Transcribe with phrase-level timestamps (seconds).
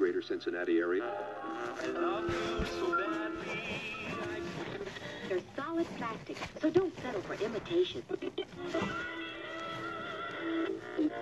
[0.00, 1.04] greater Cincinnati area.
[5.28, 8.02] They're solid plastic, so don't settle for imitation.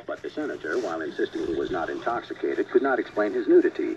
[0.06, 3.96] But the senator, while insisting he was not intoxicated, could not explain his nudity.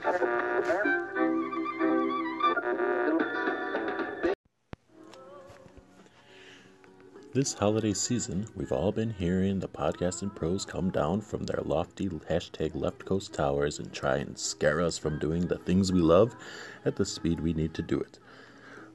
[7.34, 12.10] This holiday season, we've all been hearing the podcasting pros come down from their lofty
[12.10, 16.36] hashtag left coast towers and try and scare us from doing the things we love
[16.84, 18.20] at the speed we need to do it.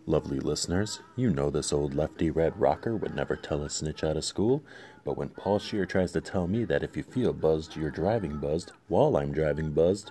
[0.04, 4.18] Lovely listeners, you know this old lefty red rocker would never tell a snitch out
[4.18, 4.62] of school,
[5.02, 8.36] but when Paul Scheer tries to tell me that if you feel buzzed, you're driving
[8.36, 10.10] buzzed while I'm driving buzzed,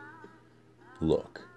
[0.99, 1.47] look.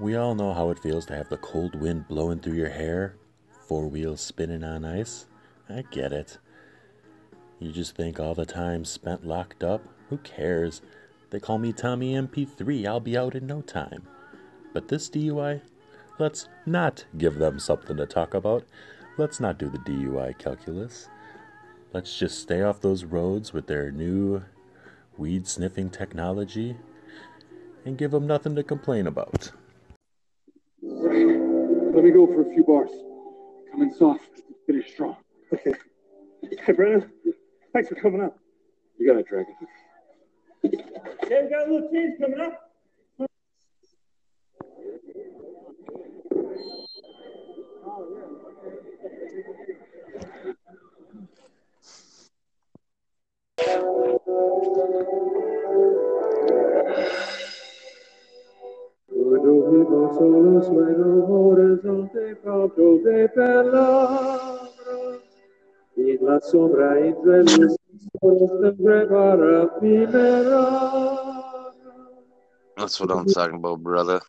[0.00, 3.16] We all know how it feels to have the cold wind blowing through your hair,
[3.68, 5.26] four wheels spinning on ice.
[5.68, 6.38] I get it.
[7.60, 9.82] You just think all the time spent locked up?
[10.08, 10.80] Who cares?
[11.28, 14.08] They call me Tommy MP3, I'll be out in no time.
[14.72, 15.60] But this DUI?
[16.18, 18.64] Let's not give them something to talk about.
[19.18, 21.08] Let's not do the DUI calculus.
[21.92, 24.42] Let's just stay off those roads with their new
[25.18, 26.76] weed sniffing technology
[27.84, 29.52] and give them nothing to complain about.
[30.80, 32.90] Let me go for a few bars.
[33.78, 35.16] Coming soft, finish strong.
[35.54, 35.72] Okay.
[36.66, 37.12] Hey, Brennan.
[37.72, 38.36] Thanks for coming up.
[38.98, 39.54] You got it, Dragon.
[40.64, 42.64] Yeah, we got a little change coming up.
[59.88, 64.68] Solo sueno horizonte proprio de palabra
[65.96, 67.44] y la sombra entre
[68.76, 70.98] prepara primera
[72.76, 74.20] That's what I'm talking about, brother.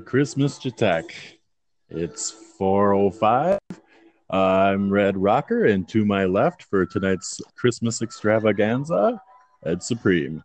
[0.00, 1.12] Merry Christmas, Jatek.
[1.90, 3.58] It's 4.05.
[4.30, 9.20] I'm Red Rocker, and to my left for tonight's Christmas extravaganza,
[9.66, 10.42] Ed Supreme.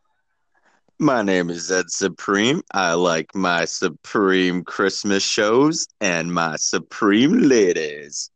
[0.99, 2.63] My name is Ed Supreme.
[2.73, 8.29] I like my Supreme Christmas shows and my Supreme ladies.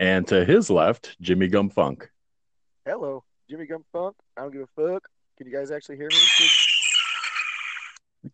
[0.00, 2.10] And to his left, Jimmy Gum Funk.
[2.84, 4.16] Hello, Jimmy Gum Funk.
[4.36, 5.08] I don't give a fuck.
[5.36, 6.16] Can you guys actually hear me?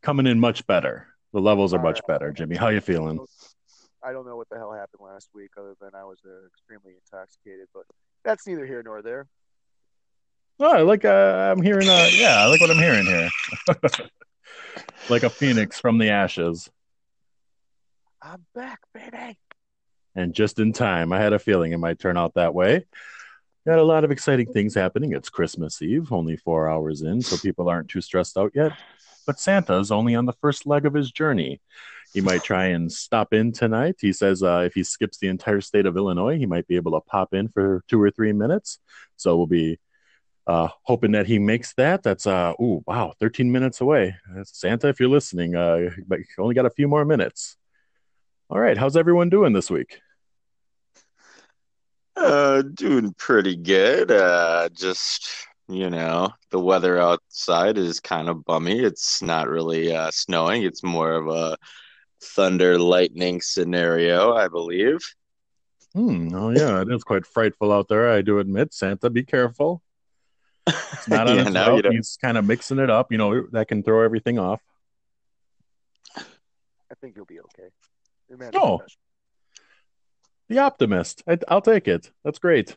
[0.03, 1.09] Coming in much better.
[1.33, 2.19] The levels are All much right.
[2.19, 2.33] better.
[2.33, 3.19] Jimmy, how you feeling?
[4.03, 6.95] I don't know what the hell happened last week, other than I was uh, extremely
[7.05, 7.83] intoxicated, but
[8.25, 9.27] that's neither here nor there.
[10.61, 11.89] Oh, I like uh, I'm hearing.
[11.89, 13.29] Uh, yeah, I like what I'm hearing here.
[15.11, 16.69] like a phoenix from the ashes,
[18.21, 19.39] I'm back, baby.
[20.17, 21.13] and just in time.
[21.13, 22.87] I had a feeling it might turn out that way.
[23.69, 25.13] Got a lot of exciting things happening.
[25.13, 28.73] It's Christmas Eve, only four hours in, so people aren't too stressed out yet.
[29.27, 31.61] But Santa's only on the first leg of his journey.
[32.15, 33.97] He might try and stop in tonight.
[34.01, 36.93] He says uh, if he skips the entire state of Illinois, he might be able
[36.93, 38.79] to pop in for two or three minutes.
[39.19, 39.79] So we'll be
[40.47, 42.03] uh, hoping that he makes that.
[42.03, 44.17] That's uh, oh wow, 13 minutes away.
[44.45, 47.59] Santa, if you're listening, uh, but you only got a few more minutes.
[48.49, 50.01] All right, how's everyone doing this week?
[52.19, 54.11] Uh, doing pretty good.
[54.11, 55.29] Uh, just
[55.69, 58.81] you know, the weather outside is kind of bummy.
[58.81, 60.63] It's not really uh, snowing.
[60.63, 61.57] It's more of a
[62.23, 64.99] thunder lightning scenario, I believe.
[65.95, 66.35] Hmm.
[66.35, 68.11] Oh yeah, it is quite frightful out there.
[68.11, 68.73] I do admit.
[68.75, 69.83] Santa, be careful.
[70.67, 71.85] It's not on Yeah, its now you route.
[71.85, 73.13] don't- He's kind of mixing it up.
[73.13, 74.61] You know that can throw everything off.
[76.17, 77.69] I think you'll be okay.
[78.29, 78.81] Your man's Oh.
[80.49, 81.23] The optimist.
[81.29, 82.11] I, I'll take it.
[82.25, 82.77] That's great.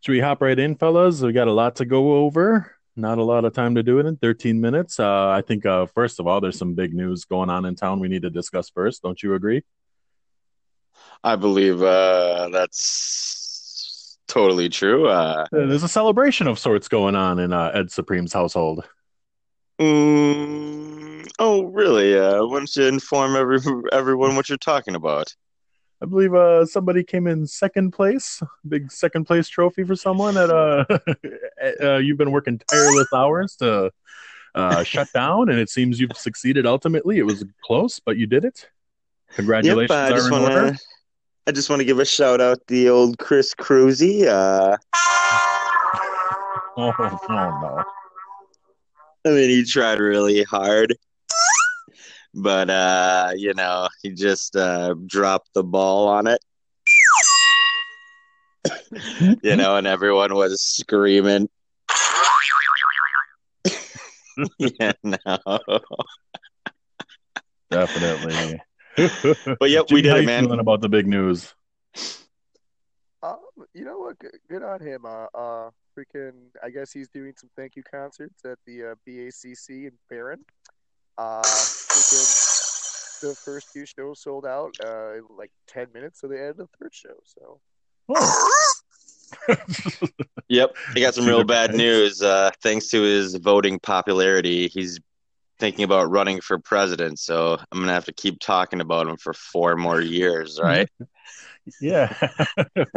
[0.00, 1.20] Should we hop right in, fellas?
[1.22, 2.74] We got a lot to go over.
[2.96, 4.98] Not a lot of time to do it in 13 minutes.
[5.00, 8.00] Uh, I think, uh, first of all, there's some big news going on in town
[8.00, 9.02] we need to discuss first.
[9.02, 9.62] Don't you agree?
[11.22, 15.06] I believe uh, that's totally true.
[15.08, 18.84] Uh, Uh, There's a celebration of sorts going on in uh, Ed Supreme's household.
[19.78, 22.18] mm, oh, really?
[22.18, 23.58] Uh, why don't you inform every,
[23.92, 25.34] everyone what you're talking about?
[26.02, 30.36] I believe uh, somebody came in second place, big second place trophy for someone.
[30.36, 30.84] At uh,
[31.82, 33.90] uh, you've been working tireless hours to
[34.54, 36.64] uh, shut down, and it seems you've succeeded.
[36.66, 38.68] Ultimately, it was close, but you did it.
[39.34, 40.72] Congratulations Yep, I just in want order.
[40.72, 40.78] to.
[41.46, 44.26] I just want to give a shout out to the old Chris Cruzy.
[44.26, 44.76] Uh,
[46.76, 47.84] Oh, oh no!
[49.26, 50.96] I mean, he tried really hard,
[52.34, 56.40] but uh, you know, he just uh, dropped the ball on it.
[59.42, 61.48] you know, and everyone was screaming.
[64.58, 65.38] yeah, no.
[67.70, 68.60] Definitely.
[69.60, 70.50] But yep, we did how it, man.
[70.50, 71.54] About the big news?
[73.22, 73.38] Um,
[73.72, 74.18] you know what?
[74.18, 75.06] Good, good on him.
[75.06, 76.32] Uh, uh, freaking.
[76.62, 80.44] I guess he's doing some thank you concerts at the uh, BACC in Barron.
[81.18, 82.46] Uh, freaking.
[83.20, 86.68] The first two shows sold out uh, in like ten minutes, so they added a
[86.78, 87.16] third show.
[87.24, 87.60] So
[90.48, 92.22] Yep, he got some real bad news.
[92.22, 94.98] Uh, thanks to his voting popularity, he's
[95.60, 97.18] thinking about running for president.
[97.20, 100.88] So I'm gonna have to keep talking about him for four more years, right?
[101.80, 102.12] yeah.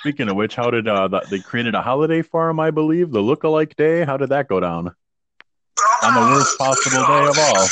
[0.00, 2.60] Speaking of which, how did uh, the, they created a holiday for him?
[2.60, 4.04] I believe the lookalike day.
[4.04, 4.94] How did that go down?
[6.04, 7.68] On the worst possible day of all.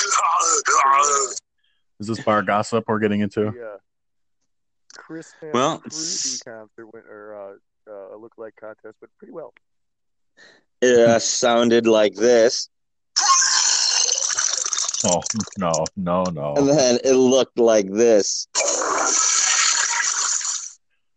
[1.99, 3.51] Is this bar gossip we're getting into?
[3.51, 3.77] the uh,
[4.97, 9.53] Chris Well, Cruzy concert went or uh, uh, lookalike contest went pretty well.
[10.81, 12.69] it uh, sounded like this,
[15.05, 15.23] Oh
[15.59, 16.55] no, no, no.
[16.57, 18.47] and then it looked like this.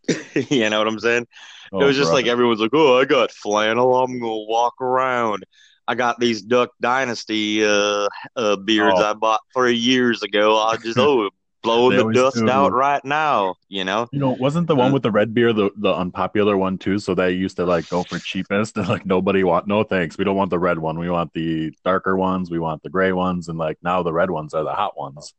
[0.50, 1.28] you know what I'm saying?
[1.72, 2.32] Oh, it was just like brother.
[2.34, 3.96] everyone's like, "Oh, I got flannel.
[3.96, 5.46] I'm gonna walk around.
[5.88, 9.04] I got these Duck Dynasty uh, uh beards Oh.
[9.12, 10.58] I bought three years ago.
[10.58, 11.30] I'll just oh
[11.64, 12.50] blow They the dust do.
[12.50, 14.08] out right now." You know?
[14.12, 17.00] You know, wasn't the one Uh, with the red beer the, the unpopular one too?
[17.00, 20.18] So they used to like go for cheapest and like nobody want no thanks.
[20.18, 21.00] We don't want the red one.
[21.00, 22.50] We want the darker ones.
[22.50, 23.50] We want the gray ones.
[23.50, 25.34] And like now the red ones are the hot ones.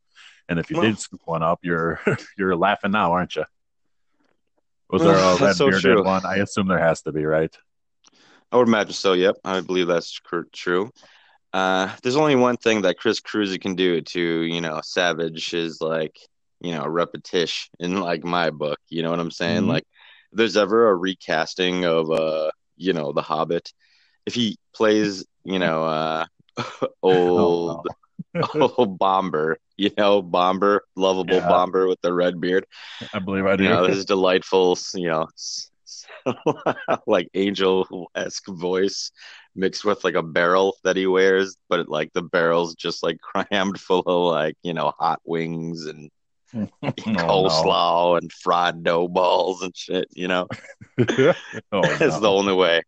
[0.47, 1.99] And if you Well- did scoop one up, you're
[2.37, 3.45] you're laughing now, aren't you?
[4.91, 6.03] Was there a red so bearded true.
[6.03, 6.23] one?
[6.23, 7.55] I assume there has to be, right?
[8.55, 9.11] I would imagine so.
[9.13, 10.89] Yep, I believe that's cr- true.
[11.53, 15.81] Uh, there's only one thing that Chris Cruzy can do to, you know, savage is
[15.81, 16.17] like,
[16.61, 18.79] you know, repetition in like my book.
[18.89, 19.63] You know what I'm saying?
[19.63, 19.67] Mhm.
[19.67, 19.83] Like,
[20.31, 23.73] there's ever a recasting of uh you know, The Hobbit,
[24.25, 26.25] if he plays, you know, uh,
[27.03, 27.85] old
[28.59, 31.49] old Bombur, you know, Bombur, lovable Yeah.
[31.49, 32.65] Bombur with the red beard,
[33.13, 33.63] I believe I do.
[33.63, 35.27] you know, his delightful, you know,
[37.07, 39.11] like angel esque voice
[39.55, 43.79] mixed with like a barrel that he wears, but like the barrel's just like crammed
[43.79, 46.09] full of like, you know, hot wings and
[46.83, 50.47] Oh, coleslaw and fried dough balls and shit, you know.
[50.97, 51.33] no.
[51.71, 52.81] Oh, It's the only way.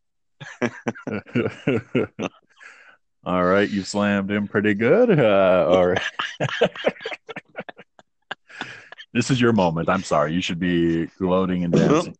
[3.25, 5.19] all right, you slammed him pretty good.
[5.19, 6.01] Uh, all right.
[9.13, 9.89] this is your moment.
[9.89, 10.33] I'm sorry.
[10.33, 12.15] You should be gloating and dancing.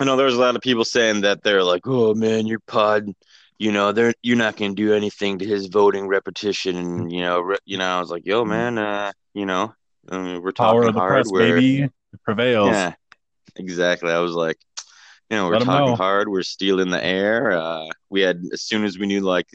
[0.00, 3.12] I know there's a lot of people saying that they're like, "Oh man, your pod,
[3.58, 7.40] you know, they're you're not gonna do anything to his voting repetition." And you know,
[7.40, 9.74] re- you know, I was like, "Yo, man, uh, you know,
[10.10, 11.10] I mean, we're talking Power of the hard.
[11.10, 11.88] press, we're, baby,
[12.24, 12.70] prevails.
[12.70, 12.94] Yeah,
[13.56, 14.10] exactly.
[14.10, 14.58] I was like,
[15.30, 16.28] you know, we're Let talking hard.
[16.28, 17.52] We're stealing the air.
[17.52, 19.48] Uh, we had as soon as we knew like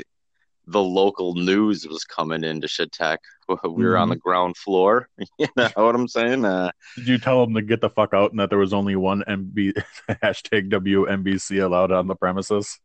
[0.68, 3.18] the local news was coming into Shitek,
[3.64, 4.12] we were on Mhm.
[4.12, 5.08] the ground floor.
[5.40, 6.44] You know what I'm saying?
[6.46, 8.96] Uh, Did you tell them to get the fuck out and that there was only
[8.96, 9.74] one MB
[10.24, 12.80] hashtag WNBC allowed on the premises?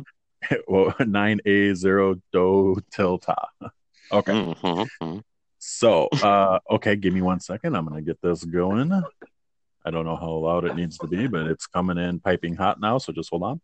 [0.67, 3.35] well, 9A0 Do Tilta.
[4.11, 4.31] Okay.
[4.33, 5.21] mhm, mhm.
[5.57, 7.75] So, uh, okay, give me one second.
[7.75, 8.91] I'm going to get this going.
[9.85, 12.79] I don't know how loud it needs to be, but it's coming in piping hot
[12.79, 12.99] now.
[12.99, 13.61] So just hold on.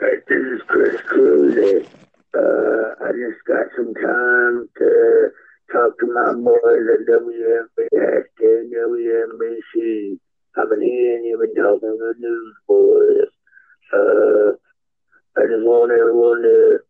[0.00, 1.86] Hey, this is Chris Cruzy.
[2.34, 5.30] Uh, I just got some time to
[5.70, 10.18] talk to my boys at WNB, hashtag WNBC.
[10.56, 13.30] I've been hearing you've been talking the news, boys.
[13.92, 14.56] Uh,
[15.40, 16.80] I just want everyone to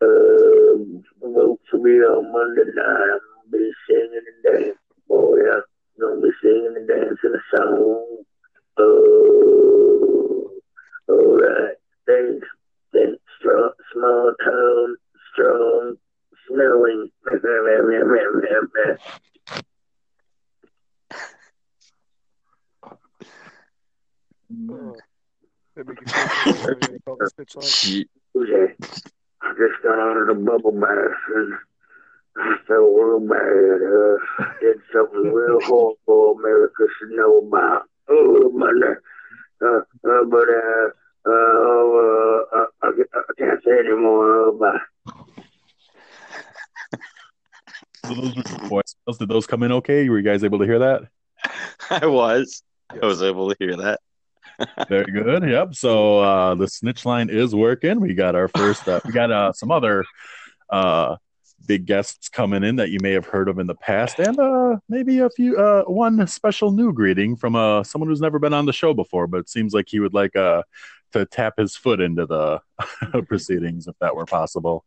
[0.00, 2.86] uh, vote for me on Monday night.
[2.86, 4.74] I'm gonna be singing and dancing,
[5.08, 5.38] boy.
[5.52, 5.62] I'm
[6.00, 8.22] gonna be singing and dancing a song.
[8.78, 8.82] Uh,
[11.12, 11.74] all right.
[12.12, 12.46] Thanks.
[12.92, 13.22] Thanks.
[13.40, 14.96] Strong, small town,
[15.32, 15.96] strong,
[16.46, 17.10] smelling.
[24.70, 24.94] Oh.
[25.76, 28.04] Let me get everything called the snitch line.
[28.36, 28.74] Okay.
[29.42, 31.54] I just got out of the bubble bath and
[32.36, 33.80] I felt real bad.
[33.88, 37.88] Uh, did something real horrible America should know about.
[38.08, 38.98] Oh, my neck.
[39.62, 40.90] Uh, uh, but, uh,
[41.24, 44.52] uh, oh, uh, I, I, can't say anymore.
[44.52, 44.78] Bye.
[48.04, 49.18] So those voicemails.
[49.18, 50.08] Did those come in okay?
[50.08, 51.02] Were you guys able to hear that?
[51.90, 52.62] I was.
[52.90, 54.00] I was able to hear that.
[54.88, 55.44] Very good.
[55.48, 55.74] Yep.
[55.74, 58.00] So uh, the snitch line is working.
[58.00, 58.86] We got our first.
[58.88, 60.04] Uh, we got uh, some other
[60.70, 61.16] uh,
[61.66, 64.76] big guests coming in that you may have heard of in the past, and uh,
[64.88, 65.56] maybe a few.
[65.56, 69.26] Uh, one special new greeting from uh, someone who's never been on the show before,
[69.26, 70.62] but it seems like he would like uh,
[71.12, 72.60] to tap his foot into the
[73.26, 74.84] proceedings if that were possible.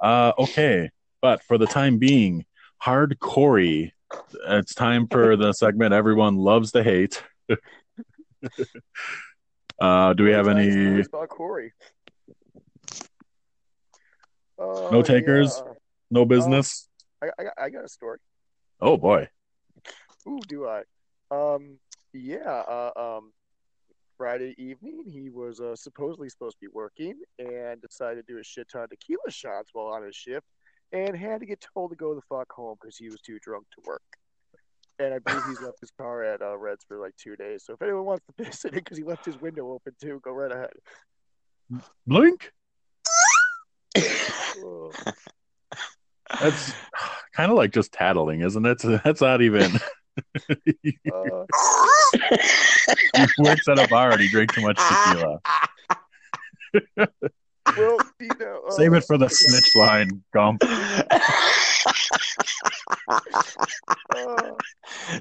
[0.00, 0.90] Uh, okay,
[1.22, 2.44] but for the time being,
[2.82, 3.90] hardcore.
[4.48, 7.22] It's time for the segment everyone loves to hate.
[9.80, 11.00] uh, do we have any?
[11.00, 11.72] About Corey.
[14.58, 15.62] Uh, No takers?
[15.64, 15.72] yeah.
[16.10, 16.88] No business.
[17.22, 18.18] I, I, got- I got a story.
[18.80, 19.28] Oh boy.
[20.28, 20.82] Ooh, do I?
[21.30, 21.78] Um,
[22.12, 22.38] yeah.
[22.50, 23.32] Uh, um,
[24.16, 28.44] Friday evening, he was uh, supposedly supposed to be working and decided to do a
[28.44, 30.46] shit ton of tequila shots while on his shift,
[30.92, 33.66] and had to get told to go the fuck home because he was too drunk
[33.74, 34.02] to work.
[34.98, 37.64] And I believe he's left his car at uh, Reds for like two days.
[37.64, 40.20] So if anyone wants to piss in it because he left his window open too,
[40.24, 40.72] go right ahead.
[42.06, 42.52] Blink.
[46.40, 46.72] That's
[47.34, 48.78] kind of like just tattling, isn't it?
[49.04, 49.78] That's not even.
[50.48, 51.44] Uh,
[53.16, 55.38] he works at a bar and he drank too much tequila.
[57.76, 60.62] well, you know, uh, Save it for the snitch line, Gump.
[64.14, 64.52] uh,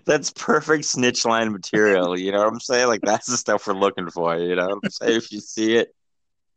[0.06, 2.18] That's perfect snitch line material.
[2.18, 2.88] You know what I'm saying?
[2.88, 4.38] Like that's the stuff we're looking for.
[4.38, 5.18] You know what I'm saying?
[5.18, 5.94] If you see it,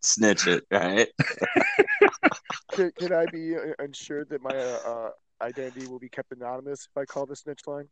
[0.02, 1.08] snitch it, right?
[2.72, 5.10] can, can I be uh, ensured that my uh, uh,
[5.42, 7.88] identity will be kept anonymous if I call the snitch line?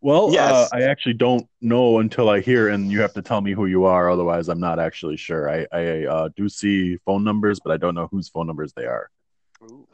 [0.00, 0.52] Well, Yes.
[0.52, 3.66] uh, I actually don't know until I hear, and you have to tell me who
[3.66, 4.08] you are.
[4.10, 5.50] Otherwise, I'm not actually sure.
[5.50, 8.86] I, I uh, do see phone numbers, but I don't know whose phone numbers they
[8.86, 9.10] are.
[9.62, 9.86] Ooh.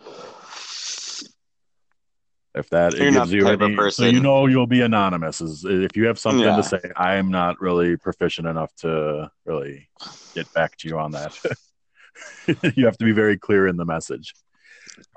[2.55, 5.41] If that You're gives you any, so you know you'll be anonymous.
[5.41, 6.57] Is if you have something Yeah.
[6.57, 9.89] to say, I am not really proficient enough to really
[10.37, 11.33] get back to you on that.
[12.77, 14.35] you have to be very clear in the message.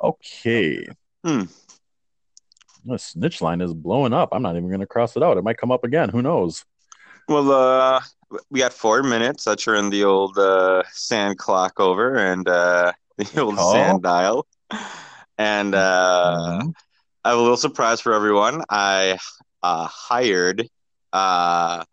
[0.01, 0.88] Okay.
[1.24, 1.44] Hmm.
[2.88, 4.29] The snitch line is blowing up.
[4.32, 5.38] I'm not even going to cross it out.
[5.38, 6.10] It might come up again.
[6.10, 6.63] Who knows?
[7.27, 8.01] Well, uh,
[8.50, 9.46] we got four minutes.
[9.46, 13.74] I turned the old uh, sand clock over and uh, the old Oh.
[13.74, 14.48] sand dial.
[15.38, 16.74] And uh, Mhm.
[17.25, 18.63] I have a little surprise for everyone.
[18.70, 19.17] I
[19.62, 20.67] uh, hired
[21.12, 21.84] uh,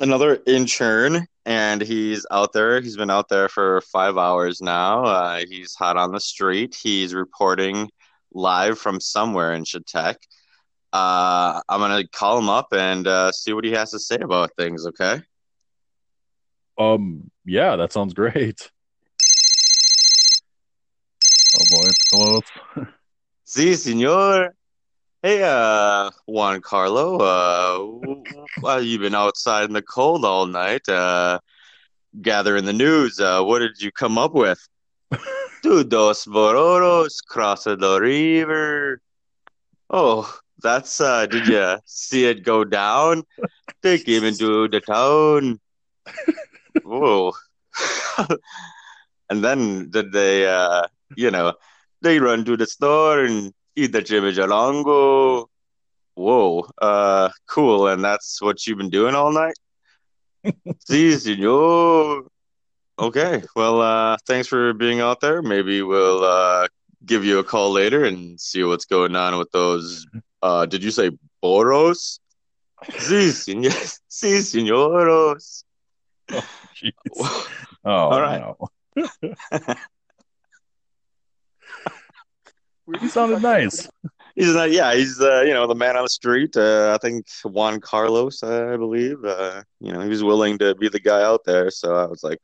[0.00, 2.80] another intern, and he's out there.
[2.80, 5.04] He's been out there for five hours now.
[5.04, 6.76] Uh, he's hot on the street.
[6.80, 7.88] He's reporting
[8.34, 10.18] live from somewhere in Chautauqua.
[10.92, 14.50] Uh, I'm gonna call him up and uh, see what he has to say about
[14.58, 14.86] things.
[14.86, 15.22] Okay.
[16.78, 18.70] Um, yeah, that sounds great.
[21.56, 22.86] Oh boy, it's close.
[23.44, 24.54] Si, senor.
[25.22, 27.18] Hey, uh, Juan Carlo.
[27.18, 28.22] Uh,
[28.62, 31.38] well, you've been outside in the cold all night, uh,
[32.22, 33.20] gathering the news.
[33.20, 34.58] Uh, what did you come up with?
[35.62, 39.00] Two dos bororos cross the river.
[39.88, 40.28] Oh,
[40.60, 43.22] that's uh, did you see it go down?
[43.82, 45.60] They came into the town.
[46.82, 47.32] Whoa.
[49.30, 51.54] and then did they, uh, you know,
[52.00, 55.46] they run to the store and eat the chimichurrango.
[56.14, 57.88] Whoa, uh, cool.
[57.88, 59.54] And that's what you've been doing all night?
[60.86, 62.24] See, Si, senor.
[63.02, 65.42] Okay, well, uh, thanks for being out there.
[65.42, 66.68] Maybe we'll uh,
[67.04, 70.06] give you a call later and see what's going on with those.
[70.40, 71.10] Uh, did you say
[71.42, 72.20] boros?
[72.98, 73.70] Si, senor.
[74.08, 75.64] Si, senoros.
[76.30, 76.92] Jeez.
[77.84, 78.40] Oh, All right.
[78.96, 79.74] no.
[83.00, 83.88] He sounded nice.
[84.34, 86.56] He's not, yeah, he's uh, you know the man on the street.
[86.56, 89.24] Uh, I think Juan Carlos, uh, I believe.
[89.24, 91.70] Uh, you know, he was willing to be the guy out there.
[91.70, 92.38] So I was like,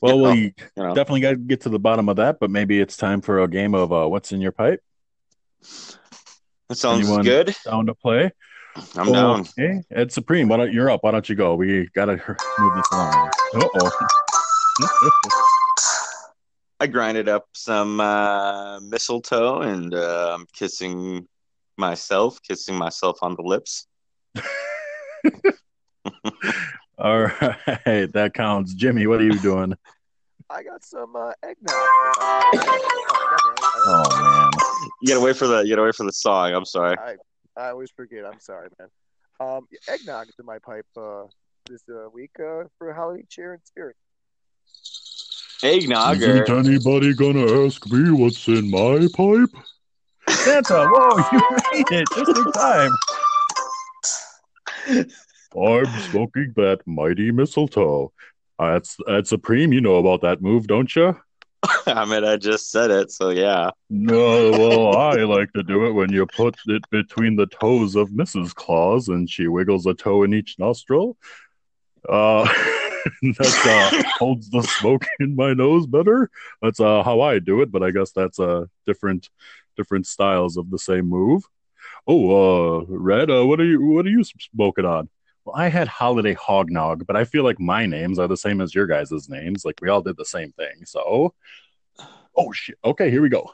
[0.00, 2.80] Well, we you know, definitely got to get to the bottom of that, but maybe
[2.80, 4.82] it's time for a game of uh, what's in your pipe.
[6.68, 7.54] that sounds anyone- good.
[7.64, 8.30] Down to play.
[8.96, 9.40] I'm down.
[9.40, 11.02] Okay, Ed Supreme, why don't you're up?
[11.02, 11.56] Why don't you go?
[11.56, 12.12] We gotta
[12.58, 13.30] move this along.
[13.54, 13.90] Uh oh.
[16.80, 21.26] I grinded up some uh, mistletoe and uh, I'm kissing
[21.76, 23.88] myself, kissing myself on the lips.
[26.98, 27.32] All right,
[28.12, 28.74] that counts.
[28.74, 29.74] Jimmy, what are you doing?
[30.50, 31.74] I got some uh, eggnog.
[33.86, 34.50] Oh man.
[35.00, 36.52] You gotta wait for the you gotta wait for the song.
[36.54, 36.96] I'm sorry.
[36.98, 37.14] I,
[37.56, 38.24] I always forget.
[38.24, 38.88] I'm sorry, man.
[39.38, 41.24] Um, eggnog is in my pipe uh,
[41.68, 43.94] this uh, week uh, for holiday cheer and spirit.
[45.62, 46.16] Eggnog.
[46.16, 49.54] Isn't or- anybody gonna ask me what's in my pipe?
[50.30, 51.40] Santa, whoa, you
[51.72, 52.90] made it just in time.
[55.56, 58.12] I'm smoking that mighty mistletoe.
[58.58, 59.72] Uh, that's that's supreme.
[59.72, 61.16] You know about that move, don't you?
[61.86, 63.70] I mean, I just said it, so yeah.
[63.90, 68.10] No, well, I like to do it when you put it between the toes of
[68.10, 68.54] Mrs.
[68.54, 71.16] Claus and she wiggles a toe in each nostril.
[72.08, 72.44] Uh,
[73.22, 76.30] that uh, holds the smoke in my nose better.
[76.62, 79.30] That's uh, how I do it, but I guess that's uh, different
[79.76, 81.44] different styles of the same move.
[82.06, 85.08] Oh, uh, Red, uh, what are you what are you smoking on?
[85.48, 88.74] Well, I had holiday hognog, but I feel like my names are the same as
[88.74, 89.64] your guys' names.
[89.64, 90.84] Like we all did the same thing.
[90.84, 91.32] So,
[92.36, 92.76] oh shit.
[92.84, 93.50] Okay, here we go.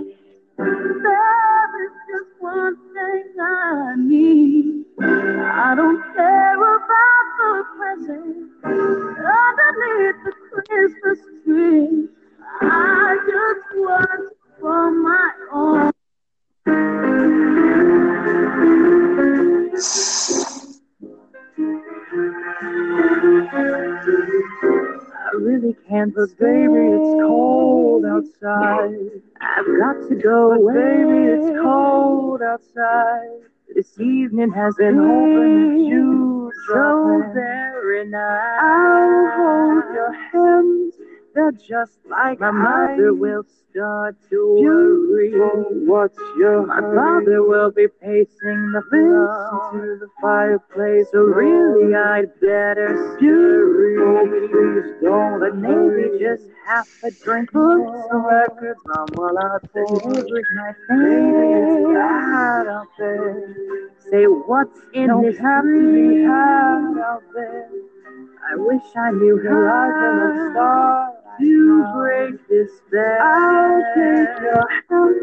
[0.58, 4.84] There is just one thing I need.
[5.00, 6.77] I don't care
[7.48, 7.64] the
[9.48, 12.08] underneath the Christmas tree.
[12.60, 15.92] I just want for my own.
[25.20, 29.22] I really really can't, but baby, it's cold outside.
[29.40, 33.48] I've got to go, but baby, it's cold outside.
[33.74, 38.60] This evening has been open you mm, so very nice.
[38.60, 40.94] I'll hold your hands,
[41.38, 45.30] they're just like my mother will start to worry.
[45.86, 51.06] What's your My father will be pacing the floor to the fireplace.
[51.12, 52.02] So really, oh.
[52.02, 54.48] I'd better scurry.
[54.48, 57.52] Please don't, but maybe just half a drink.
[57.52, 59.90] Put some records on while I take
[60.54, 60.72] my
[62.34, 63.54] hot out there.
[64.10, 67.70] Say what's in Don't this have to tree be out there.
[68.50, 73.18] I wish I knew horizon of star to break this spell.
[73.22, 75.16] I'll take your hand.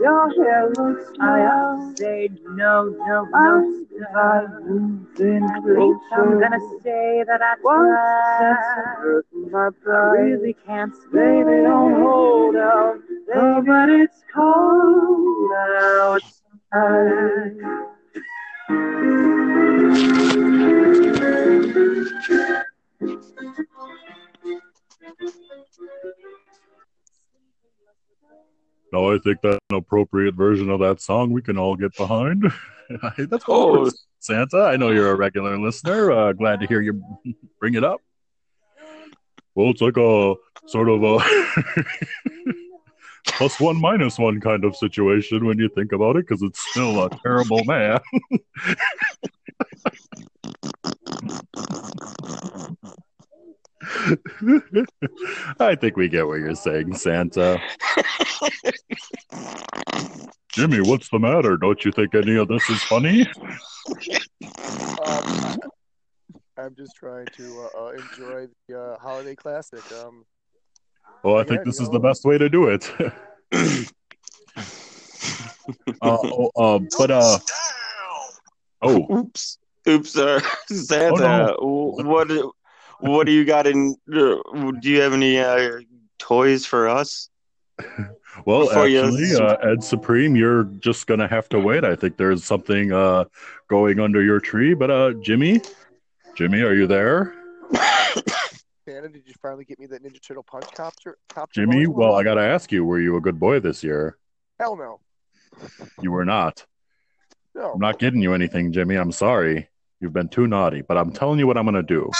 [0.00, 3.74] Your hair looks I'll say no, no, no.
[4.14, 5.98] I moving closer.
[6.12, 9.22] I'm gonna say that I tried.
[9.50, 11.08] My I really can't stay.
[11.12, 12.98] Baby, don't hold out.
[13.34, 16.22] Oh, but it's cold outside.
[28.96, 32.44] No, I think that's an appropriate version of that song we can all get behind.
[33.18, 33.90] that's Oh.
[34.20, 34.62] Santa.
[34.62, 36.10] I know you're a regular listener.
[36.10, 37.02] Uh, glad to hear you
[37.60, 38.00] bring it up.
[39.54, 40.34] Well, it's like a
[40.66, 41.18] sort of a
[43.26, 47.04] plus one minus one kind of situation when you think about it, because it's still
[47.04, 48.00] a terrible man.
[55.60, 57.60] I think we get what you're saying, Santa.
[60.52, 61.56] Jimmy, what's the matter?
[61.56, 63.26] Don't you think any of this is funny?
[65.04, 65.58] Um,
[66.58, 69.84] I'm just trying to uh, uh, enjoy the uh, holiday classic.
[69.92, 70.24] Um,
[71.22, 72.90] Well, I Yeah, think this you is the best way to do it.
[76.02, 77.38] uh, oh, uh, but uh,
[78.82, 79.58] oh, Oops.
[79.88, 81.54] Oops, sir, Santa.
[81.60, 82.30] wh- What
[83.00, 84.36] what do you got in uh,
[84.80, 85.80] do you have any uh,
[86.18, 87.28] toys for us?
[88.46, 91.84] well, Before you- actually, uh, Ed Supreme, you're just gonna have to wait.
[91.84, 93.24] I think there's something uh
[93.68, 94.74] going under your tree.
[94.74, 95.60] But uh, Jimmy,
[96.36, 97.34] Jimmy, are you there?
[98.86, 101.18] Santa, did you finally get me that Ninja Turtle punch copter?
[101.28, 101.94] copter Jimmy, volleyball?
[101.94, 104.16] well, I gotta ask you, were you a good boy this year?
[104.58, 105.00] Hell no.
[106.00, 106.64] You were not.
[107.54, 107.72] No.
[107.72, 108.96] I'm not getting you anything, Jimmy.
[108.96, 109.68] I'm sorry.
[110.00, 112.10] You've been too naughty, but I'm telling you what I'm going to do.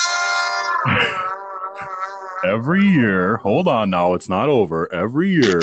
[2.44, 4.92] Every year, hold on now, it's not over.
[4.92, 5.60] Every year,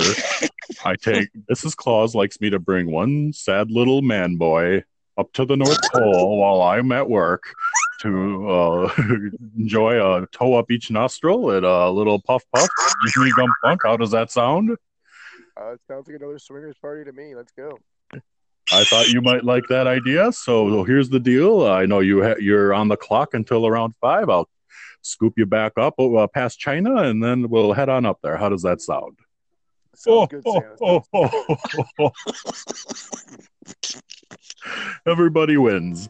[0.83, 1.75] I take Mrs.
[1.75, 4.83] Claus likes me to bring one sad little man boy
[5.17, 7.43] up to the North Pole while I'm at work
[8.01, 8.93] to uh,
[9.57, 12.67] enjoy a toe up each nostril and a little puff puff.
[13.35, 13.81] Gum Funk.
[13.83, 14.71] How does that sound?
[15.55, 17.35] Uh, it sounds like another swingers party to me.
[17.35, 17.77] Let's go.
[18.71, 20.31] I thought you might like that idea.
[20.31, 21.67] So here's the deal.
[21.67, 24.29] I know you ha- you're on the clock until around five.
[24.29, 24.49] I'll
[25.03, 28.37] scoop you back up uh, past China, and then we'll head on up there.
[28.37, 29.17] How does that sound?
[29.95, 30.75] Sounds good, Santa.
[30.81, 31.45] oh, oh,
[31.99, 32.11] oh.
[35.05, 36.09] Everybody wins.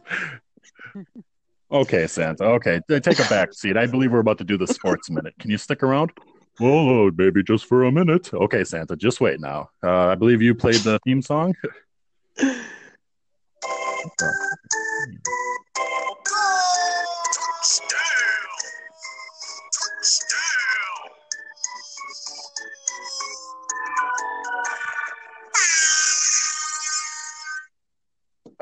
[1.70, 2.44] Okay, Santa.
[2.44, 3.76] Okay, take a back seat.
[3.76, 5.34] I believe we're about to do the sports minute.
[5.38, 6.12] Can you stick around?
[6.60, 8.32] Well, uh, maybe just for a minute.
[8.32, 9.70] Okay, Santa, just wait now.
[9.82, 11.54] Uh, I believe you played the theme song.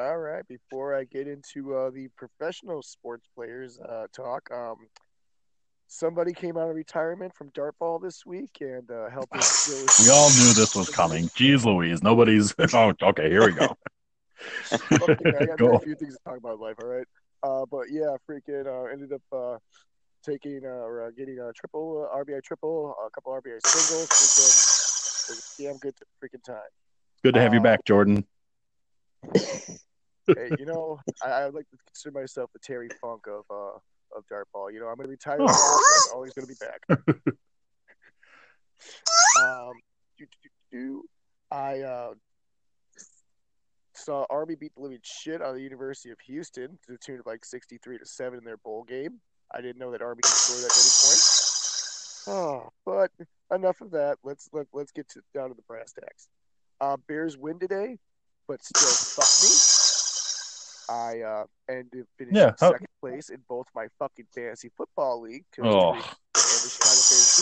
[0.02, 0.42] All right.
[0.48, 4.88] Before I get into uh, the professional sports players uh, talk, um,
[5.86, 10.02] somebody came out of retirement from dartball this week and uh, helped us.
[10.02, 11.26] We all knew this was coming.
[11.28, 12.52] Jeez Louise, nobody's.
[12.74, 13.76] Oh, okay, here we go.
[14.90, 15.66] Okay, I got Go.
[15.68, 16.74] very few things to talk about in life.
[16.82, 17.06] All right.
[17.44, 19.58] Uh, but yeah, freaking uh, ended up uh,
[20.24, 24.08] taking uh, or uh, getting a triple uh, RBI triple, a couple RBI singles.
[24.08, 26.58] Freaking, it damn good freaking time.
[27.22, 28.26] Good to have you back, Jordan.
[30.26, 33.78] Hey, you know, I, I would like to consider myself the Terry Funk of uh,
[34.16, 34.72] of dartball.
[34.72, 36.08] You know, I'm going to retire, Oh.
[36.10, 36.82] I'm always going to be back.
[39.40, 39.72] um,
[40.18, 41.04] do, do, do, do.
[41.50, 42.14] I uh,
[43.94, 47.20] saw Army beat the living shit out of the University of Houston to the tune
[47.20, 49.20] of like 63 to seven in their bowl game.
[49.54, 52.24] I didn't know that Army could score that many points.
[52.26, 53.10] Oh, but
[53.54, 54.16] enough of that.
[54.22, 56.28] Let's let let's get to, down to the brass tacks.
[56.80, 57.98] Uh, Bears win today,
[58.48, 59.81] but still fuck me.
[60.92, 65.20] I uh, ended up finishing Yeah, how- second place in both my fucking fantasy football
[65.22, 65.44] league.
[65.62, 65.92] Oh.
[65.94, 67.40] the- and the Chicago Bears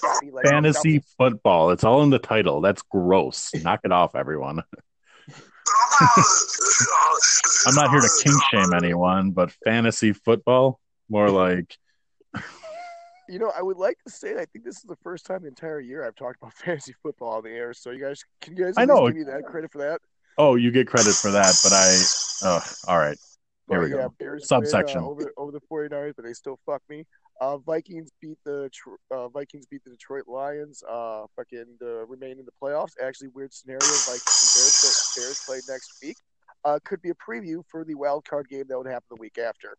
[0.00, 0.20] gross.
[0.20, 1.70] Be like, Fantasy football.
[1.70, 2.60] It's all in the title.
[2.60, 3.50] That's gross.
[3.62, 4.62] Knock it off, everyone.
[7.66, 11.76] I'm not here to kink shame anyone, but fantasy football, more like
[13.28, 15.48] You know, I would like to say I think this is the first time the
[15.48, 17.74] entire year I've talked about fantasy football on the air.
[17.74, 19.06] So you guys, can you guys I know.
[19.08, 20.00] give me that credit for that?
[20.38, 21.98] Oh, you get credit for that, but I
[22.48, 23.18] oh, all right.
[23.68, 24.14] Here we yeah, go.
[24.18, 25.02] Bears Subsection.
[25.02, 27.04] Win, uh, over over the 49ers, but they still fuck me.
[27.40, 28.70] Uh, Vikings beat the
[29.10, 30.82] uh, Vikings beat the Detroit Lions.
[30.88, 32.92] Uh, fucking uh, remain in the playoffs.
[33.02, 33.80] Actually, weird scenario.
[33.80, 36.16] Vikings and Bears, play, Bears play next week.
[36.64, 39.38] Uh, could be a preview for the wild card game that would happen the week
[39.38, 39.76] after.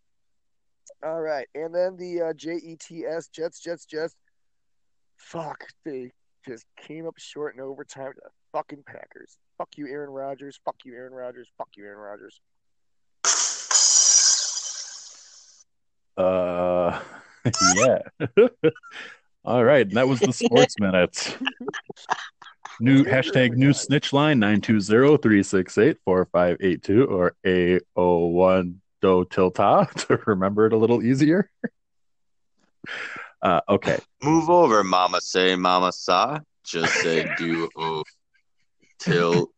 [1.03, 4.15] All right, and then the uh, Jets Jets Jets Jets.
[5.17, 6.11] Fuck, they
[6.47, 9.37] just came up short in overtime to the fucking Packers.
[9.59, 10.59] Fuck you, Aaron Rodgers.
[10.63, 11.49] Fuck you, Aaron Rodgers.
[11.57, 12.39] Fuck you, Aaron Rodgers.
[16.17, 16.99] Uh
[17.75, 17.99] yeah.
[19.45, 19.85] all right.
[19.85, 21.37] And that was the sports minute.
[22.79, 31.03] New hashtag new snitch line 920-368-4582 or A01 do tilta to remember it a little
[31.03, 31.51] easier.
[33.41, 33.97] Uh, okay.
[34.23, 36.39] Move over, Mama say, Mama sa.
[36.63, 38.03] Just say do oh,
[38.99, 39.51] till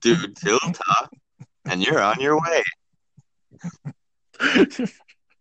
[0.00, 1.08] do tilta,
[1.64, 2.62] and you're on your way.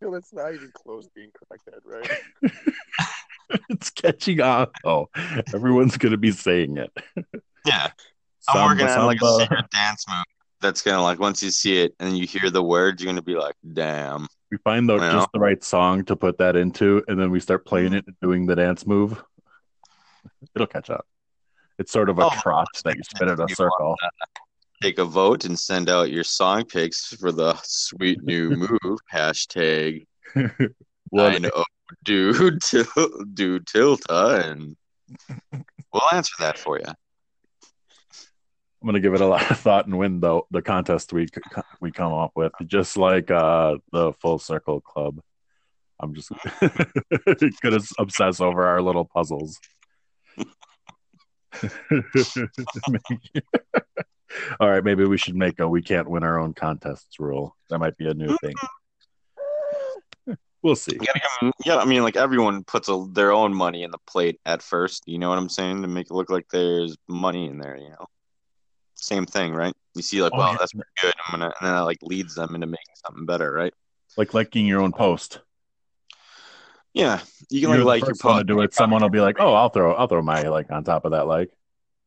[0.02, 2.10] No, that's not even close to being corrected, right?
[3.69, 4.67] it's catching on.
[4.84, 5.10] Oh,
[5.54, 6.91] everyone's gonna be saying it.
[7.65, 7.89] Yeah,
[8.47, 10.24] I'm Samba, working on like a secret dance move.
[10.62, 13.36] That's gonna like once you see it and you hear the words, you're gonna be
[13.36, 15.12] like, "Damn." We find the Well.
[15.12, 18.15] just the right song to put that into, and then we start playing it and
[18.21, 19.24] doing the dance move.
[20.54, 21.08] It'll catch up.
[21.82, 22.30] It's sort of a Oh.
[22.41, 23.96] trot that you spin in a circle.
[24.84, 28.50] Take a vote and send out your song picks for the sweet new
[28.84, 29.00] move.
[29.12, 31.63] Hashtag What- nine oh
[32.06, 34.78] do do tilta, and
[35.91, 36.86] we'll answer that for you.
[36.88, 41.28] I'm gonna give it a lot of thought and win though the contest we
[41.82, 45.20] we come up with, just like uh, the Full Circle Club.
[46.00, 46.30] I'm just
[47.62, 49.60] gonna obsess over our little puzzles.
[54.60, 57.56] All right, maybe we should make a "we can't win our own contests" rule.
[57.70, 58.56] That might be a new thing.
[60.64, 60.94] We'll see.
[60.94, 63.90] You gotta give 'em- yeah, I mean, like everyone puts a, their own money in
[63.92, 65.04] the plate at first.
[65.08, 65.82] You know what I'm saying?
[65.82, 67.76] To make it look like there's money in there.
[67.78, 68.06] You know,
[68.96, 69.74] same thing, right?
[69.96, 70.58] You see, like, Oh, well, yeah.
[70.60, 71.14] that's pretty good.
[71.28, 73.74] I'm gonna, and then that like leads them into making something better, right?
[74.18, 75.40] Like liking your own post.
[76.93, 78.45] Yeah, you can You're like the like your first to post.
[78.47, 78.73] do it.
[78.73, 81.25] Someone will be like, "Oh, I'll throw, I'll throw my like on top of that
[81.27, 81.49] like."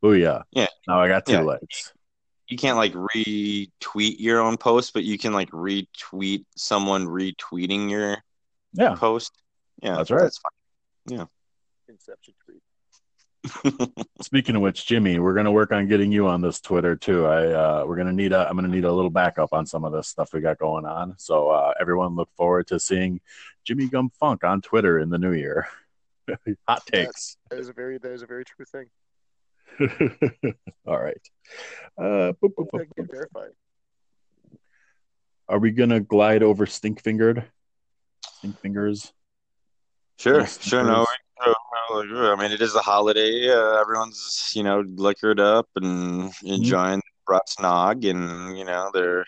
[0.03, 1.41] Oh yeah, Yeah, now I got two Yeah.
[1.41, 1.93] likes.
[2.49, 8.19] you can't like retweet your own post, but you can like retweet someone retweeting your
[8.75, 9.33] Yeah, post.
[9.83, 10.21] Yeah, That's right.
[10.23, 10.39] That's
[11.09, 11.27] fine.
[11.89, 12.44] Inception tweet.
[14.23, 17.27] Speaking of which, Jimmy, we're gonna work on getting you on this Twitter too.
[17.27, 19.93] I uh, we're gonna need a I'm gonna need a little backup on some of
[19.93, 21.15] this stuff we got going on.
[21.19, 23.21] So uh, everyone look forward to seeing
[23.65, 25.69] Jimmy Gum Funk on Twitter in the new year.
[26.69, 27.37] Hot takes.
[27.51, 28.87] That is a very that is a very true thing.
[30.87, 31.21] All right.
[31.99, 33.11] Uh, boop, boop, boop, get boop.
[33.11, 33.51] verified.
[35.49, 37.45] Are we gonna glide over stink fingered?
[38.39, 39.13] Stink fingers.
[40.19, 40.81] Sure, Yes, sure.
[40.81, 41.07] it No,
[41.41, 41.47] is.
[41.47, 41.55] we-
[41.91, 43.51] well, yeah, I mean, it is a holiday.
[43.51, 49.25] Uh, everyone's, you know, liquored up and enjoying Russ Nog, and you know, they're,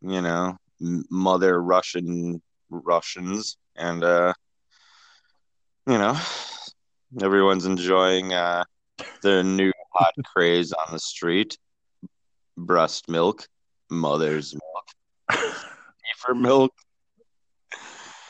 [0.00, 4.32] you know, mother Russian Russians, and uh,
[5.86, 6.16] you know,
[7.20, 8.64] everyone's enjoying uh,
[9.22, 11.58] their new hot craze on the street:
[12.56, 13.46] breast milk,
[13.90, 14.86] mother's milk,
[15.30, 16.72] heifer milk.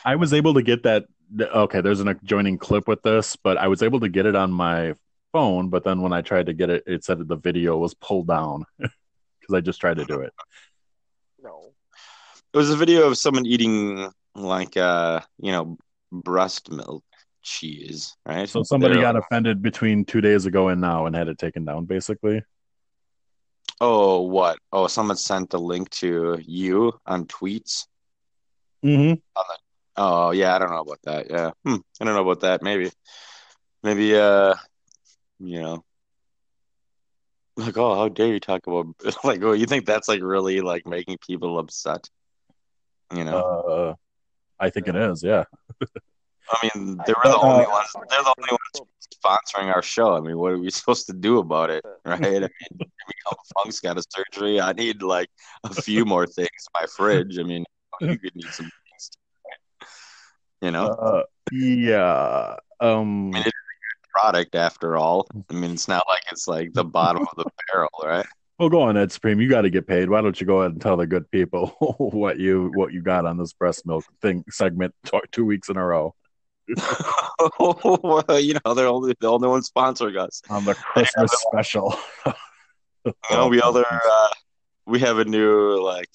[0.05, 1.05] I was able to get that.
[1.39, 4.51] Okay, there's an adjoining clip with this, but I was able to get it on
[4.51, 4.93] my
[5.31, 5.69] phone.
[5.69, 8.27] But then when I tried to get it, it said that the video was pulled
[8.27, 10.33] down because I just tried to do it.
[11.41, 11.73] No.
[12.53, 15.77] It was a video of someone eating like uh, you know,
[16.11, 17.03] breast milk
[17.41, 18.47] cheese, right?
[18.47, 21.65] So somebody They're- got offended between two days ago and now and had it taken
[21.65, 22.43] down, basically.
[23.81, 24.59] Oh, what?
[24.71, 27.87] Oh, someone sent a link to you on tweets.
[28.85, 29.15] Mm-hmm.
[29.95, 31.29] Oh, yeah, I don't know about that.
[31.29, 31.51] Yeah.
[31.65, 32.63] Hmm, I don't know about that.
[32.63, 32.89] Maybe.
[33.83, 34.55] Maybe uh,
[35.39, 35.83] you know,
[37.57, 38.87] like, oh, how dare you talk about
[39.23, 42.09] like, oh, you think that's like really like making people upset?
[43.13, 43.37] You know?
[43.37, 43.95] Uh,
[44.59, 45.23] I think it is.
[45.23, 45.43] Yeah.
[46.49, 47.89] I mean, they were the only ones.
[48.09, 48.89] They're the only ones
[49.23, 50.15] sponsoring our show.
[50.15, 52.19] I mean, what are we supposed to do about it, right?
[52.19, 52.89] I mean, Jimmy
[53.25, 54.59] Gum Funk's got a surgery.
[54.59, 55.29] I need like
[55.63, 57.39] a few more things in my fridge.
[57.39, 57.65] I mean,
[58.01, 58.82] you could need some things.
[60.63, 62.55] You know, Uh, yeah.
[62.79, 65.27] Um, I mean, it's a good product after all.
[65.49, 68.25] I mean, it's not like it's like the bottom of the barrel, right?
[68.57, 69.41] well, go on, Ed Supreme.
[69.41, 70.09] You got to get paid.
[70.09, 73.25] Why don't you go ahead and tell the good people what you what you got
[73.25, 74.95] on this breast milk thing segment
[75.31, 76.15] two weeks in a row
[77.59, 80.41] well, you know, they're only the only one sponsoring us.
[80.49, 81.97] on the Christmas special?
[83.05, 84.29] You know, we other uh,
[84.85, 86.09] we have a new like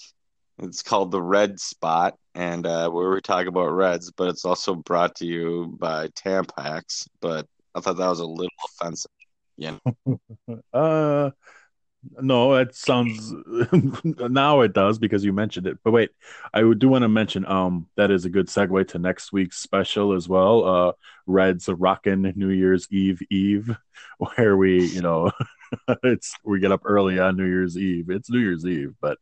[0.62, 5.16] it's called the Red Spot, and uh, we talk about Reds, but it's also brought
[5.16, 7.08] to you by Tampax.
[7.20, 9.10] But I thought that was a little offensive.
[9.58, 9.80] Know,
[10.72, 11.30] Uh,
[12.20, 13.34] no, it sounds
[14.04, 15.78] now it does because you mentioned it.
[15.82, 16.10] But wait,
[16.54, 20.12] I do want to mention um that is a good segue to next week's special
[20.12, 20.64] as well.
[20.64, 20.92] Uh,
[21.26, 23.76] Reds rockin' New Year's Eve Eve,
[24.36, 25.32] where we you know
[26.04, 28.10] it's we get up early on New Year's Eve.
[28.10, 29.18] It's New Year's Eve, but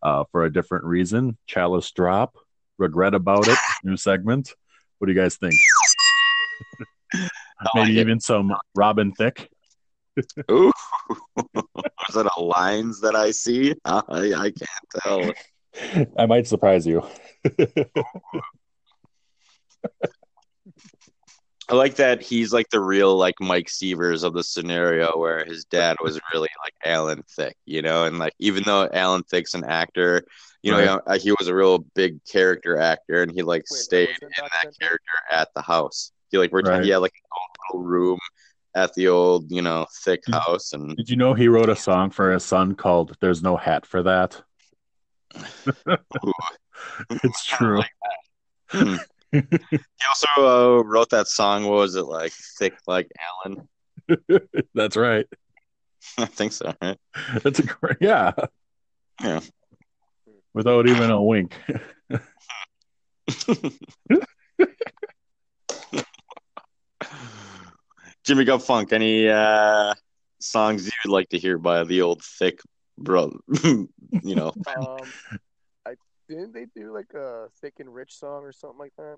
[0.00, 1.36] uh for a different reason.
[1.48, 2.36] Chalice drop,
[2.78, 3.58] regret about it.
[3.84, 4.54] New segment.
[4.98, 5.54] What do you guys think?
[7.74, 9.48] Maybe even some Robin Thicke.
[10.50, 10.72] ooh,
[11.56, 13.74] is that a lines that I see?
[13.84, 15.32] I, I can't tell.
[16.18, 17.02] I might surprise you.
[21.68, 25.64] I like that he's like the real like Mike Seavers of the scenario where his
[25.64, 29.64] dad was really like Alan Thicke, you know, and like even though Alan Thicke's an
[29.64, 30.24] actor,
[30.62, 30.84] you know, Right.
[30.90, 34.14] you uh, he was a real big character actor, and he like Wait, stayed in
[34.20, 34.74] that that documentary?
[34.80, 36.12] character at the house.
[36.30, 36.64] He like Right.
[36.64, 38.18] retired, he had like an old little room
[38.74, 41.76] at the old, you know, thick Did- house, and Did you know he wrote a
[41.76, 44.42] song for his son called "There's No Hat for That"?
[47.10, 47.82] it's true.
[48.68, 48.96] Hmm.
[49.32, 49.42] he
[50.08, 50.28] also
[50.78, 51.64] uh, wrote that song.
[51.64, 52.32] What was it like?
[52.58, 53.10] Thick like
[53.44, 53.68] Alan.
[54.74, 55.26] That's right.
[56.18, 56.72] I think so.
[56.82, 56.98] Right?
[57.42, 58.32] That's a great, yeah.
[59.22, 59.40] Yeah.
[60.54, 61.54] Without even a wink.
[68.24, 68.92] Jimmy Gut Funk.
[68.92, 69.94] Any uh,
[70.40, 72.60] songs you'd like to hear by the old thick
[72.98, 73.36] brother?
[73.64, 73.88] you
[74.22, 74.96] know, Um,
[75.86, 75.94] I
[76.28, 79.16] didn't they do like a thick and rich song or something like that?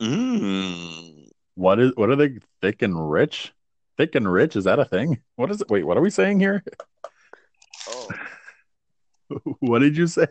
[0.00, 1.28] mm.
[1.54, 1.92] What is?
[1.94, 2.38] What are they?
[2.60, 3.52] Thick and rich?
[3.96, 4.56] Thick and rich?
[4.56, 5.22] Is that a thing?
[5.36, 5.70] What is it?
[5.70, 6.62] Wait, what are we saying here?
[7.88, 8.08] Oh,
[9.60, 10.26] What did you say?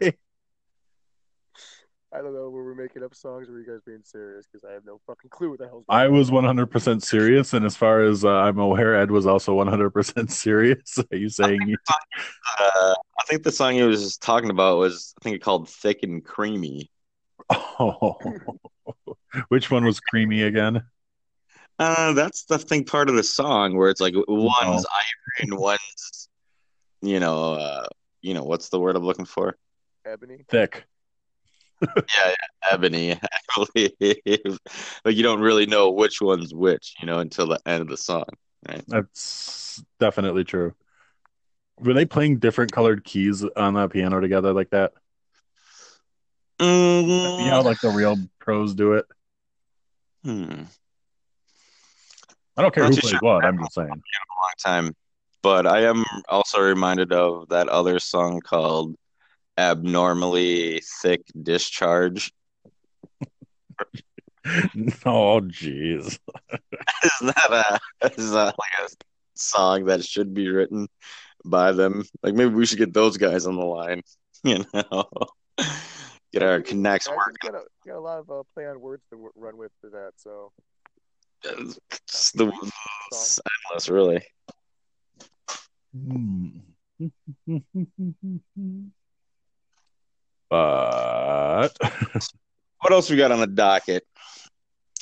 [2.16, 2.50] I don't know.
[2.50, 4.46] Were we making up songs or were you guys being serious?
[4.46, 7.76] Because I have no fucking clue what the hell's I was 100% serious, and as
[7.76, 11.00] far as uh, I'm aware, Ed was also 100% serious.
[11.12, 11.62] Are you saying?
[11.68, 11.76] You...
[11.90, 16.04] uh, I think the song he was talking about was I think it called "Thick
[16.04, 16.92] and Creamy."
[17.50, 18.18] Oh,
[19.48, 20.84] which one was creamy again?
[21.80, 24.90] Uh, that's the thing part of the song where it's like one's Oh.
[24.94, 26.30] ivory and one's,
[27.02, 27.86] you know, uh,
[28.24, 29.56] you know, what's the word I'm looking for?
[30.06, 30.46] Ebony.
[30.50, 30.86] Thick.
[31.82, 32.34] yeah, yeah,
[32.72, 33.12] ebony.
[33.14, 34.58] I believe.
[35.06, 37.98] like you don't really know which one's which, you know, until the end of the
[37.98, 38.26] song,
[38.68, 38.84] right?
[38.88, 40.74] That's definitely true.
[41.80, 44.94] Were they playing different colored keys on the piano together like that?
[46.60, 46.66] You
[47.50, 49.06] know, like the real pros do it.
[50.24, 50.64] Hmm.
[52.56, 53.20] I don't care Not who too plays sure.
[53.22, 53.44] what.
[53.44, 53.90] I'm just saying.
[53.90, 54.96] A long time.
[55.44, 58.96] But I am also reminded of that other song called
[59.58, 62.32] Abnormally Thick Discharge.
[65.06, 66.20] Oh, jeez.
[67.04, 68.90] Is that a is that like a
[69.36, 70.88] song that should be written
[71.46, 72.04] by them?
[72.24, 74.02] Like maybe we should get those guys on the line,
[74.44, 75.06] you know.
[76.34, 77.36] Get our connects I working.
[77.42, 79.90] got a, got a lot of uh, play on words to w- run with for
[79.92, 80.12] that.
[80.18, 80.52] So
[81.44, 82.52] It's the
[83.12, 84.26] it's endless, really.
[85.94, 86.48] Hmm.
[90.50, 91.70] but
[92.84, 94.06] What else we got on the docket?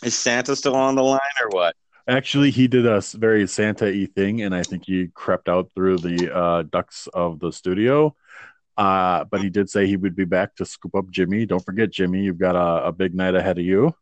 [0.03, 1.75] Is Santa still on the line or what?
[2.07, 5.97] actually, he did a very Santa y thing, and I think he crept out through
[5.97, 8.15] the uh, ducts of the studio.
[8.77, 11.45] Uh, but he did say he would be back to scoop up Jimmy.
[11.45, 13.95] Don't forget, Jimmy, you've got a, a big night ahead of you.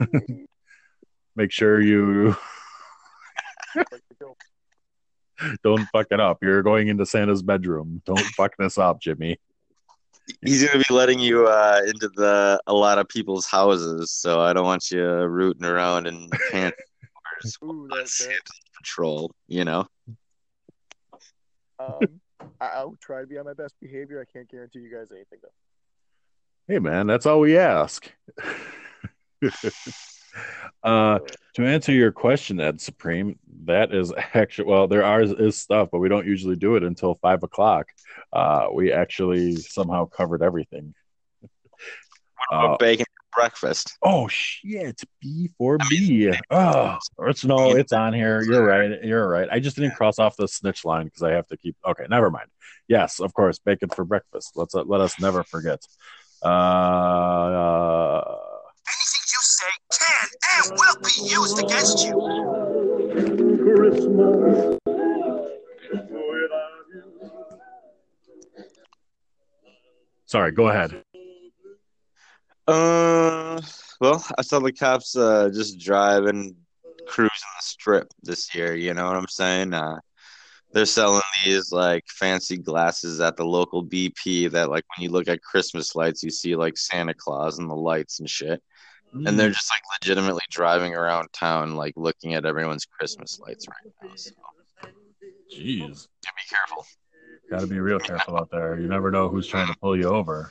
[1.36, 2.36] Make sure you
[5.62, 6.38] don't fuck it up.
[6.42, 8.02] You're going into Santa's bedroom.
[8.04, 9.38] Don't fuck this up, Jimmy.
[10.42, 14.52] He's gonna be letting you uh, into the a lot of people's houses, so I
[14.52, 16.76] don't want you rooting around in pants
[17.62, 18.18] Ooh, on that's.
[18.18, 19.32] Santa's patrol.
[19.48, 19.86] You know.
[21.78, 22.20] Um,
[22.60, 24.20] I, I'll try to be on my best behavior.
[24.20, 25.48] I can't guarantee you guys anything though.
[26.66, 28.10] Hey, man, that's all we ask.
[30.82, 31.18] uh,
[31.54, 35.98] to answer your question, Ed Supreme, that is actually well, there are is stuff, but
[35.98, 37.86] we don't usually do it until five o'clock.
[38.32, 40.94] Uh, we actually somehow covered everything.
[42.52, 43.96] Uh, bacon for breakfast?
[44.02, 46.32] oh shit, it's B four B.
[46.50, 48.42] Oh, it's no, it's on here.
[48.42, 49.02] You're right.
[49.02, 49.48] You're right.
[49.50, 51.76] I just didn't cross off the snitch line because I have to keep.
[51.86, 52.48] Okay, never mind.
[52.88, 54.52] Yes, of course, bacon for breakfast.
[54.56, 55.80] Let's uh, let us never forget.
[56.42, 58.43] Uh, uh
[60.56, 62.14] and will be used against you.
[63.62, 64.78] Christmas.
[70.34, 70.50] sorry.
[70.50, 71.00] Go ahead.
[72.66, 73.60] Uh,
[74.00, 76.56] well, I saw the cops uh, just driving,
[77.06, 78.74] cruising the strip this year.
[78.74, 79.74] You know what I'm saying?
[79.74, 80.00] Uh,
[80.72, 85.28] they're selling these like fancy glasses at the local BP that, like, when you look
[85.28, 88.60] at Christmas lights, you see like Santa Claus and the lights and shit.
[89.14, 89.54] And they're mm.
[89.54, 94.14] just like legitimately driving around town, like looking at everyone's Christmas lights right now.
[94.16, 94.32] So
[95.54, 96.84] Jeez, be careful.
[97.48, 98.78] got to be real careful out there.
[98.78, 100.50] You never know who's trying to pull you over.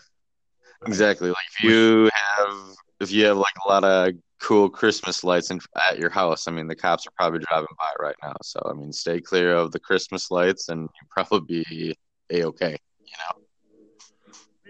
[0.86, 1.30] Exactly.
[1.30, 5.60] Like if you have if you have like a lot of cool Christmas lights in,
[5.90, 8.36] at your house, I mean the cops are probably driving by right now.
[8.44, 11.96] So I mean stay clear of the Christmas lights and you probably be
[12.30, 12.78] a okay.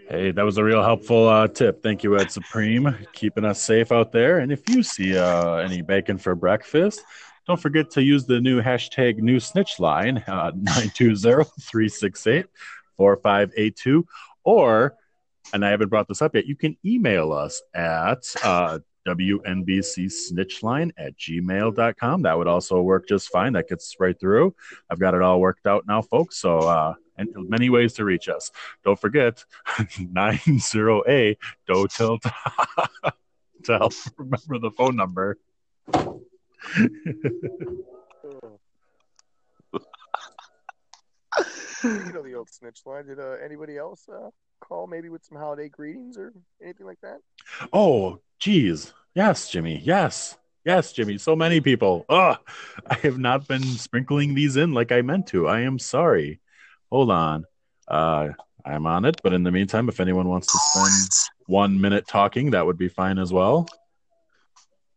[0.09, 1.81] Hey, that was a real helpful uh, tip.
[1.81, 4.39] Thank you, Ed Supreme, keeping us safe out there.
[4.39, 7.01] And if you see uh, any bacon for breakfast,
[7.47, 10.51] don't forget to use the new hashtag new snitch line, uh,
[12.99, 14.03] 920-368-4582.
[14.43, 14.95] Or,
[15.53, 21.17] and I haven't brought this up yet, you can email us at uh, WNBCSnitchline at
[21.17, 22.21] gmail.com.
[22.23, 23.53] That would also work just fine.
[23.53, 24.53] That gets right through.
[24.89, 26.37] I've got it all worked out now, folks.
[26.39, 26.95] So, uh,
[27.35, 28.51] and many ways to reach us.
[28.83, 29.43] Don't forget
[29.77, 31.87] 90A do
[33.63, 35.37] to help remember the phone number.
[41.83, 43.05] you know the old snitch line.
[43.05, 44.29] Did uh, anybody else uh,
[44.61, 47.17] call maybe with some holiday greetings or anything like that?
[47.71, 48.93] Oh, geez.
[49.15, 49.81] Yes, Jimmy.
[49.83, 50.37] Yes.
[50.65, 51.17] Yes, Jimmy.
[51.17, 52.05] So many people.
[52.09, 52.37] Ugh.
[52.87, 55.47] I have not been sprinkling these in like I meant to.
[55.47, 56.39] I am sorry.
[56.93, 57.43] Hold on.
[57.87, 58.27] Uh,
[58.63, 59.19] I'm on it.
[59.23, 61.09] But in the meantime, if anyone wants to spend
[61.47, 63.67] one minute talking, that would be fine as well.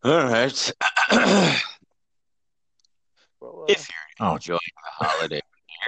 [0.04, 0.72] All right.
[3.40, 4.34] Well, uh, if you're Oh.
[4.34, 4.58] enjoying
[4.98, 5.40] the holiday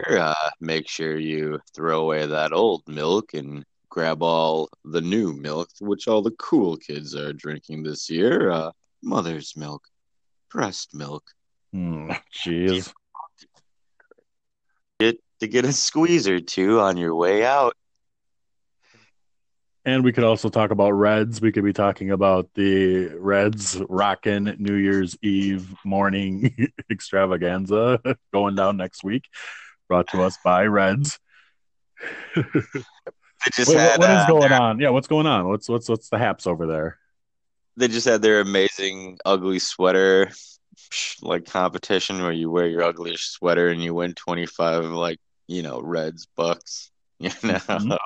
[0.07, 5.33] here, uh, make sure you throw away that old milk and grab all the new
[5.33, 8.51] milk, which all the cool kids are drinking this year.
[8.51, 8.71] Uh,
[9.03, 9.83] mother's milk,
[10.51, 11.25] breast milk.
[11.73, 12.11] Hmm,
[12.45, 12.85] Jeez.
[12.85, 12.93] Get
[15.41, 17.75] to get a squeeze or two on your way out.
[19.85, 21.41] And we could also talk about Reds.
[21.41, 26.55] We could be talking about the Reds rockin' New Year's Eve morning
[26.91, 28.01] extravaganza
[28.33, 29.25] going down next week.
[29.89, 31.19] Brought to us by Reds.
[33.45, 34.81] They just Wait, had what is uh, going their- on?
[34.81, 35.47] Yeah, what's going on?
[35.47, 36.99] What's what's what's the haps over there?
[37.77, 40.29] they just had their amazing ugly sweater
[41.23, 45.81] like competition where you wear your ugliest sweater and you win 25 like you know
[45.81, 47.99] reds bucks you know Mhm.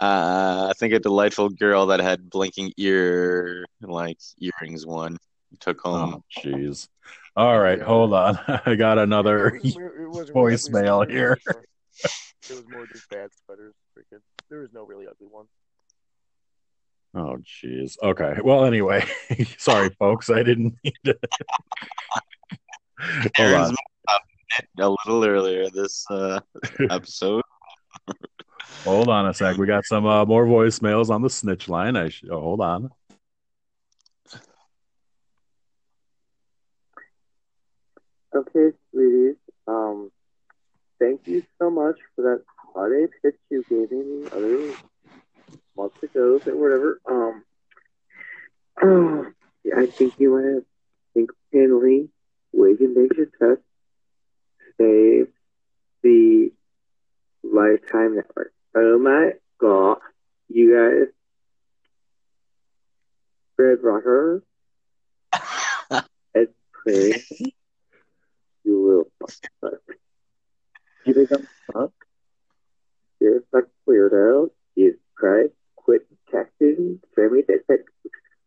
[0.00, 5.16] uh i think a delightful girl that had blinking ear like earrings one
[5.60, 6.88] took home Oh, jeez.
[7.34, 8.38] All right, hold on.
[8.66, 11.32] I got another it, was- it wasn't really voicemail here.
[11.32, 11.64] It was, more,
[12.50, 13.74] it was more just bad sweaters.
[13.96, 14.20] Freaking,
[14.50, 15.46] there was no really ugly one.
[17.14, 17.96] Oh, jeez.
[18.02, 18.40] Okay.
[18.44, 19.04] Well, anyway,
[19.56, 20.28] sorry, folks.
[20.30, 21.18] I didn't mean to.
[23.36, 23.76] Hold on.
[24.74, 26.40] About a little earlier this uh
[26.90, 27.42] episode
[28.84, 29.56] Hold on a sec.
[29.56, 31.96] We got some uh, more voicemails on the snitch line.
[31.96, 32.90] I sh- oh, hold on.
[38.34, 39.36] Okay, sweeties.
[39.66, 40.10] Um,
[40.98, 44.74] thank you so much for that holiday pitch you gave me the other
[45.76, 47.00] month ago or whatever.
[47.10, 47.44] Um,
[48.82, 49.26] oh,
[49.64, 50.64] yeah, I think you might have
[51.14, 52.08] single-handedly
[52.52, 53.62] wage and your test
[54.78, 55.28] save
[56.02, 56.52] the
[57.42, 58.52] Lifetime Network.
[58.74, 59.98] Oh my god,
[60.48, 61.12] you guys.
[63.56, 64.42] Red Rocker.
[66.34, 67.30] Ed Prince.
[68.64, 69.10] You little
[69.60, 69.80] fuck.
[71.04, 71.92] You think I'm fuck?
[73.20, 74.50] You're a fuck weirdo.
[74.76, 75.54] Jesus Christ.
[75.76, 76.98] Quit texting.
[77.16, 77.88] Me that text.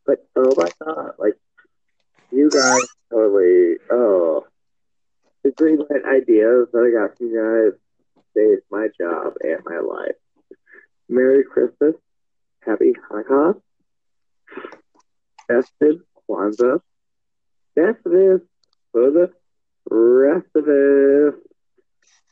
[0.05, 1.37] But oh my god, like
[2.31, 4.45] you guys totally oh
[5.43, 7.79] the green light ideas that I got from you guys
[8.35, 10.15] saved my job and my life.
[11.09, 11.95] Merry Christmas.
[12.65, 13.61] Happy Hanukkah.
[15.47, 16.79] Festive Kwanzaa.
[17.75, 18.41] Festive
[18.91, 19.31] for the
[19.89, 21.39] rest of us.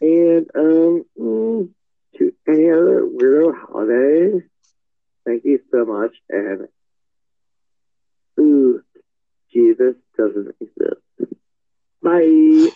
[0.01, 1.69] And um mm,
[2.17, 4.41] to any other weirdo holiday
[5.29, 6.15] Thank you so much.
[6.29, 6.67] And
[8.39, 8.81] ooh,
[9.53, 11.35] Jesus doesn't exist.
[12.01, 12.69] Bye.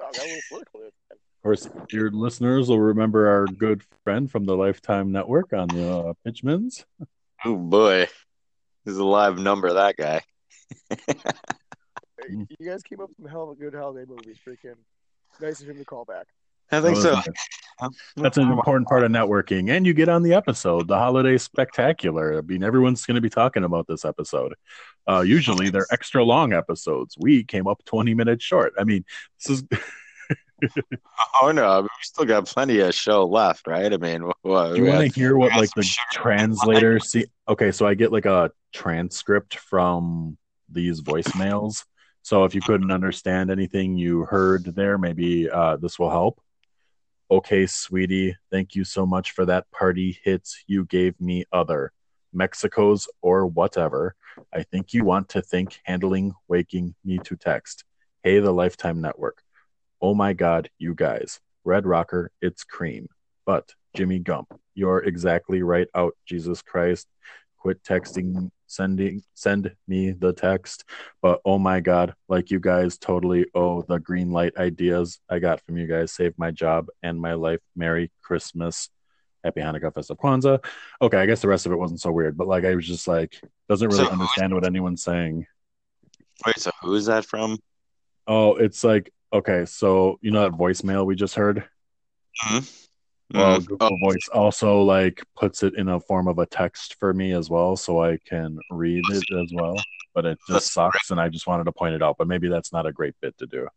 [0.00, 0.68] Oh, that was work.
[1.10, 5.90] Of course, your listeners will remember our good friend from the Lifetime Network on the
[5.90, 6.84] uh, Pitchmans.
[7.44, 8.08] Oh boy,
[8.84, 10.22] there's a live number that guy.
[10.88, 14.34] Hey, You guys came up with some hell of a good holiday movie.
[14.46, 14.74] Freaking
[15.40, 16.26] nice of him to call back.
[16.70, 17.20] I think so.
[18.16, 19.70] That's an important part of networking.
[19.70, 22.38] And you get on the episode, the holiday spectacular.
[22.38, 24.54] I mean, everyone's going to be talking about this episode.
[25.08, 27.16] Uh, usually they're extra long episodes.
[27.18, 28.74] We came up 20 minutes short.
[28.78, 29.04] I mean,
[29.38, 29.64] this is.
[31.40, 33.92] Oh no, we still got plenty of show left, right?
[33.92, 37.26] I mean, what, Do you want to hear what like the translator see?
[37.48, 40.36] Okay, so I get like a transcript from
[40.68, 41.84] these voicemails.
[42.22, 46.40] So if you couldn't understand anything you heard there, maybe uh, this will help.
[47.30, 51.44] Okay, sweetie, thank you so much for that party hits you gave me.
[51.52, 51.92] Other
[52.32, 54.14] Mexico's or whatever.
[54.54, 57.84] I think you want to think handling waking me to text.
[58.22, 59.42] Hey, the Lifetime Network.
[60.00, 61.38] Oh my God, you guys.
[61.64, 63.08] Red Rocker, it's cream.
[63.44, 67.08] But Jimmy Gump, you're exactly right out, Jesus Christ.
[67.58, 70.84] Quit texting, sending, send me the text.
[71.20, 75.60] But oh my God, like you guys totally owe the green light ideas I got
[75.62, 76.12] from you guys.
[76.12, 77.60] Saved my job and my life.
[77.74, 78.88] Merry Christmas.
[79.44, 80.64] Happy Hanukkah, Festive Kwanzaa.
[81.00, 83.08] Okay, I guess the rest of it wasn't so weird, but like I was just
[83.08, 85.46] like, doesn't really So- understand what anyone's saying.
[86.46, 87.58] Wait, so who is that from?
[88.26, 91.64] Oh, it's like okay, so you know that voicemail we just heard?
[92.44, 92.87] Mhm.
[93.34, 93.66] Well, Mhm.
[93.66, 97.50] Google Voice also like puts it in a form of a text for me as
[97.50, 99.84] well, so I can read it as well.
[100.14, 102.16] But it just sucks, and I just wanted to point it out.
[102.18, 103.68] But maybe that's not a great bit to do.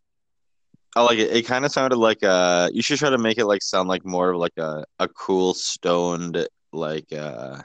[0.95, 1.35] I like it.
[1.35, 4.05] It kind of sounded like uh you should try to make it like sound like
[4.05, 7.61] more of like a a cool stoned like uh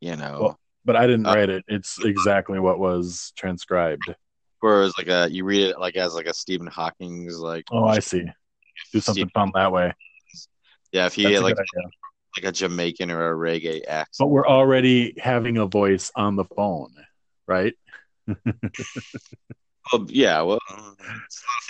[0.00, 1.64] you know Well, but I didn't Uh, write it.
[1.68, 4.14] It's exactly what was transcribed.
[4.60, 7.98] whereas like a you read it like as like a Stephen Hawking's like Oh, I
[8.00, 8.24] see.
[8.92, 9.92] Do something fun that way.
[10.92, 11.56] Yeah if he had like
[12.36, 14.16] like a Jamaican or a reggae accent.
[14.18, 16.92] But we're already having a voice on the phone,
[17.46, 17.74] right?
[19.92, 20.98] Well, yeah, well, it's a lot of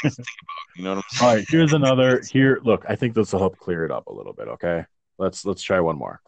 [0.06, 0.76] things to think about.
[0.76, 1.28] You know what I'm saying?
[1.28, 1.46] All right.
[1.48, 2.22] Here's another.
[2.30, 4.48] Here, look, I think this will help clear it up a little bit.
[4.48, 4.84] Okay,
[5.18, 6.20] let's let's try one more.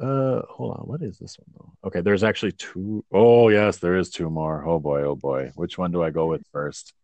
[0.00, 0.86] Uh, hold on.
[0.86, 1.88] What is this one though?
[1.88, 4.66] Okay, there's actually two oh yes, there is two more.
[4.66, 5.52] Oh boy, oh boy.
[5.54, 6.94] Which one do I go with first?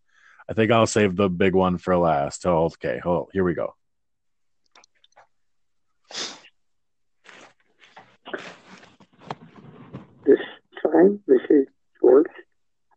[0.48, 2.46] I think I'll save the big one for last.
[2.46, 3.00] Oh, okay.
[3.04, 3.74] Oh, here we go.
[10.24, 10.38] This
[10.82, 11.66] time, this is
[12.00, 12.26] George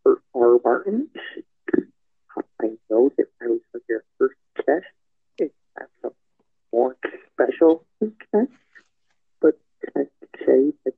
[0.05, 0.21] R.
[0.35, 0.59] R.
[0.63, 1.09] Martin.
[2.61, 4.85] I know that I was on your first test.
[5.37, 6.11] It has some
[6.71, 6.95] more
[7.33, 8.51] special test,
[9.39, 10.93] but can I say that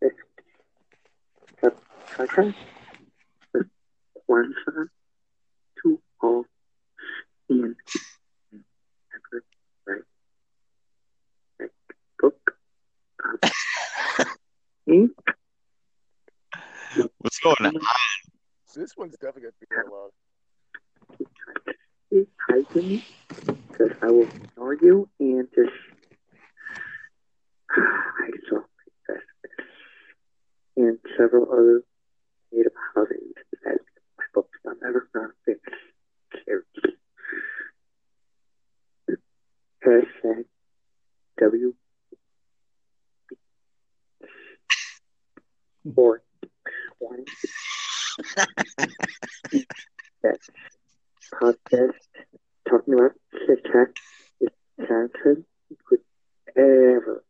[0.00, 0.12] this
[1.62, 1.72] the
[2.14, 2.56] contract
[4.26, 4.54] one
[5.82, 6.44] to all
[7.48, 7.74] and
[9.14, 9.44] ever
[9.86, 10.02] right
[11.58, 11.70] right
[12.20, 12.54] book
[14.86, 15.12] ink
[17.18, 17.74] What's going on?
[18.74, 20.12] This one's definitely gonna be real loud.
[22.10, 23.02] is typing
[23.68, 25.70] because I will ignore you and just
[27.76, 28.60] I saw
[29.04, 29.24] Christmas
[30.76, 31.82] and several other
[32.52, 33.34] native holidays
[33.66, 33.78] as
[34.16, 35.60] my books I'm never gonna finish.
[39.84, 40.44] Hashtag
[41.40, 41.74] W
[45.94, 46.22] four
[46.98, 47.24] one
[50.22, 50.38] that
[51.32, 51.94] podcast
[52.68, 53.12] talking about
[53.46, 53.88] TikTok
[54.40, 56.00] is content you could
[56.56, 57.22] ever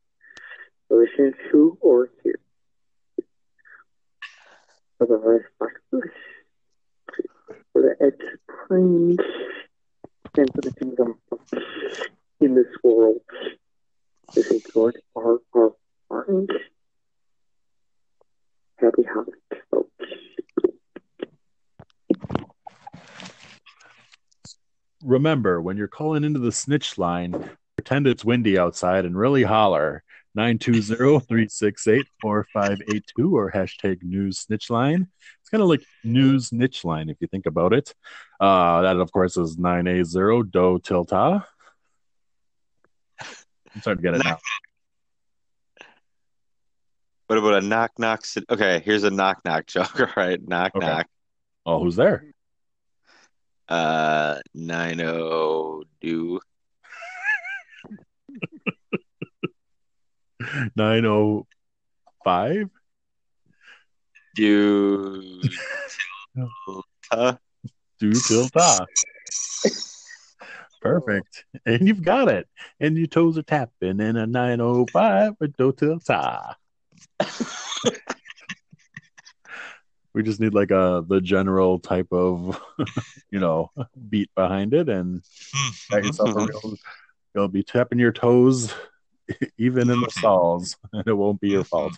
[0.90, 2.38] listen to or hear.
[5.00, 5.72] Otherwise, like
[7.72, 9.18] for the explains
[10.36, 11.14] and for the kingdom
[12.40, 13.20] in this world.
[14.34, 15.38] This is George R.
[15.54, 15.72] R.
[16.10, 16.48] Martin.
[18.80, 19.34] Happy holidays,
[19.70, 19.90] folks.
[25.02, 30.02] Remember, when you're calling into the snitch line, pretend it's windy outside and really holler
[30.36, 35.08] 920-368-4582 or hashtag news snitch line.
[35.40, 37.92] It's kind of like news niche line if you think about it.
[38.38, 41.44] Uh, that of course is 980 do tilta.
[43.20, 44.38] I'm starting to get it now.
[47.28, 48.24] What about a knock knock?
[48.50, 50.00] Okay, here's a knock knock joke.
[50.00, 50.86] All right, knock Okay.
[50.86, 51.06] knock.
[51.66, 52.24] Oh, who's there?
[53.68, 56.40] Uh, nine oh do.
[60.74, 61.46] Nine oh
[62.24, 62.70] five.
[64.34, 65.42] Do.
[68.00, 68.86] Do till ta.
[70.80, 71.44] Perfect.
[71.66, 72.48] And you've got it.
[72.80, 76.56] And your toes are tapping in a 905 with do till ta.
[80.14, 82.60] we just need like a the general type of
[83.30, 83.70] you know
[84.08, 85.22] beat behind it and
[85.90, 86.74] got yourself a real
[87.34, 88.74] you'll be tapping your toes
[89.58, 91.96] even in the stalls and it won't be your fault.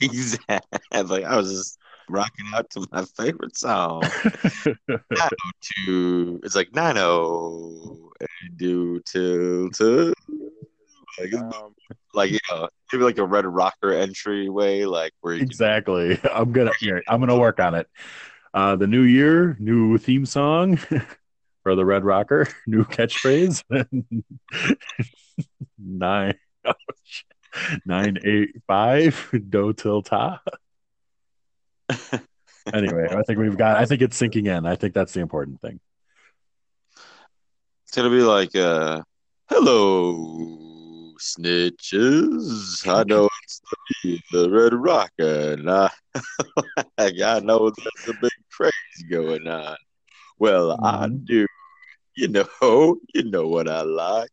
[0.00, 1.24] exactly.
[1.24, 4.02] I was just rocking out to my favorite song.
[4.86, 6.40] 902.
[6.44, 7.00] It's like 90
[8.56, 10.12] do till till.
[11.18, 11.74] Like, Um,
[12.14, 16.18] like you know, maybe like a red rocker entryway, like where you can Exactly.
[16.34, 17.88] I'm gonna here, I'm gonna work on it.
[18.54, 20.76] Uh the new year, new theme song
[21.62, 23.62] for the Red Rocker, new catchphrase.
[25.78, 26.34] nine
[27.84, 30.40] nine eight five do till ta.
[32.72, 34.66] anyway, I think we've got I think it's sinking in.
[34.66, 35.80] I think that's the important thing.
[37.84, 39.02] It's gonna be like, uh,
[39.48, 40.65] hello,
[41.26, 42.86] snitches.
[42.94, 43.60] I know it's
[44.04, 45.90] me, the Red Rocker, and I,
[46.98, 48.72] I know there's a big craze
[49.10, 49.76] going on.
[50.38, 51.24] Well, I mm-hmm.
[51.24, 51.46] do.
[52.16, 52.46] You know,
[53.14, 54.30] you know what I like.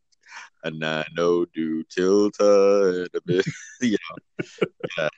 [0.63, 3.45] And I know do tilta and a bit,
[3.81, 4.67] you know.
[4.97, 5.09] Yeah.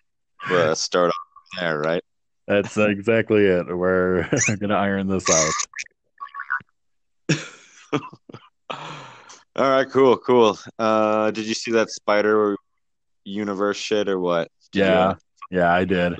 [0.49, 2.03] Well, start off there, right?
[2.47, 3.67] That's exactly it.
[3.67, 4.27] We're
[4.59, 5.53] gonna iron this out.
[9.55, 10.57] All right, cool, cool.
[10.77, 12.57] Uh, did you see that Spider
[13.23, 14.49] Universe shit or what?
[14.71, 15.15] Did you- Yeah,
[15.49, 16.15] yeah, I did.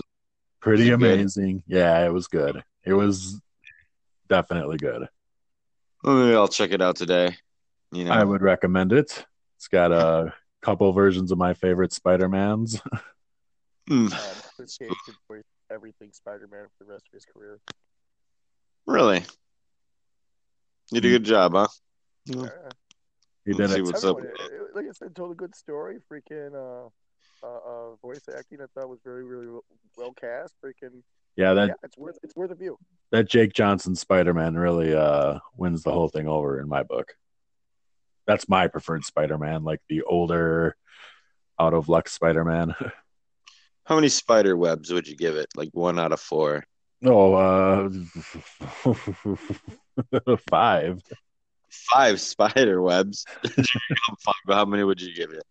[0.62, 1.14] Pretty Was it good?
[1.20, 1.64] amazing.
[1.68, 2.64] Yeah, it was good.
[2.84, 3.40] It was
[4.30, 5.08] definitely good.
[6.04, 7.36] Well, maybe I'll check it out today.
[7.92, 9.26] You know, I would recommend it.
[9.58, 12.82] It's got a couple versions of my favorite Spider-Mans.
[13.88, 14.12] Hmm, um,
[14.56, 17.60] Chris Cage could voice everything Spider-Man for the rest of his career.
[18.88, 19.24] really?
[20.92, 21.68] You did a good job, huh?
[22.36, 22.48] Uh,
[23.46, 23.86] He Let's did see it.
[23.86, 24.18] what's up.
[24.18, 25.98] everyone, like I said, told a good story.
[26.12, 26.88] Freaking uh,
[27.46, 27.60] uh,
[27.92, 29.64] uh, voice acting, I thought was very, really well-
[29.98, 30.56] well cast.
[30.64, 31.04] Freaking
[31.36, 32.78] Yeah, that yeah, it's worth it's worth a view.
[33.12, 37.14] that Jake Johnson Spider-Man really uh wins the whole thing over in my book.
[38.26, 40.76] That's my preferred Spider-Man, like the older
[41.60, 42.74] out of luck Spider-Man.
[43.86, 45.46] How many spider webs would you give it?
[45.56, 46.66] Like one out of four.
[47.06, 47.90] Oh, uh
[50.50, 51.04] five.
[51.92, 53.26] Five spider webs.
[54.48, 55.44] How many would you give it?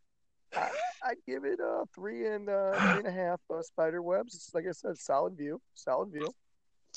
[0.56, 0.68] I,
[1.04, 4.34] I'd give it uh three and uh, three and a half uh, spider webs.
[4.34, 6.28] It's, like I said, solid view, solid view.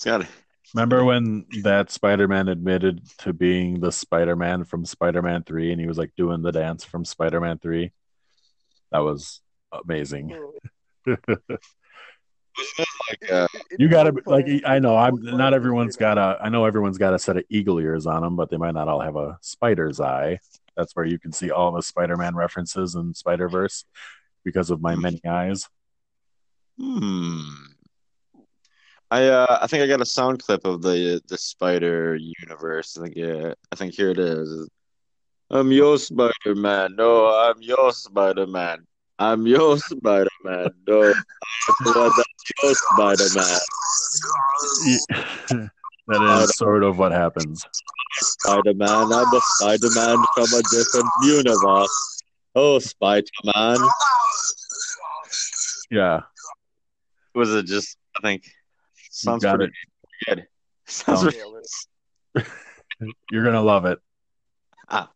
[0.04, 0.30] Got It's
[0.74, 5.98] Remember when that Spider-Man admitted to being the Spider-Man from Spider-Man 3 and he was
[5.98, 7.92] like doing the dance from Spider-Man 3?
[8.92, 10.38] That was amazing.
[13.10, 16.66] like uh, You got to like I know I'm not everyone's got a I know
[16.66, 19.16] everyone's got a set of eagle ears on them, but they might not all have
[19.16, 20.40] a spider's eye.
[20.76, 23.86] That's where you can see all the Spider-Man references in Spider-Verse
[24.46, 25.68] because of my many eyes.
[26.80, 27.42] Hmm.
[29.10, 32.98] I uh, I think I got a sound clip of the the Spider Universe.
[32.98, 34.70] I think yeah, I think here it is.
[35.50, 36.96] I'm your Spider Man.
[36.96, 38.86] No, I'm your Spider Man.
[39.20, 40.70] I'm your Spider Man.
[40.88, 41.16] No, I'm
[41.84, 42.26] the
[42.64, 43.60] your Spider Man.
[46.08, 47.66] that is sort of what happens.
[48.20, 48.90] Spider Man.
[48.90, 52.24] I'm the Spider Man from a different universe.
[52.56, 53.78] Oh, Spider Man.
[55.90, 56.22] Yeah.
[57.34, 57.98] Was it just?
[58.16, 58.44] I think
[59.10, 59.74] sounds got pretty
[60.28, 60.46] good.
[60.90, 61.36] Sounds Sounds-
[62.34, 62.48] pretty
[63.32, 64.00] You're gonna love it.
[64.90, 65.10] Ah.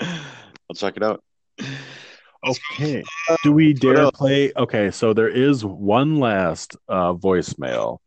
[0.00, 1.22] I'll check it out.
[2.46, 3.02] Okay.
[3.42, 4.52] Do we dare play?
[4.56, 7.98] Okay, so there is one last uh, voicemail.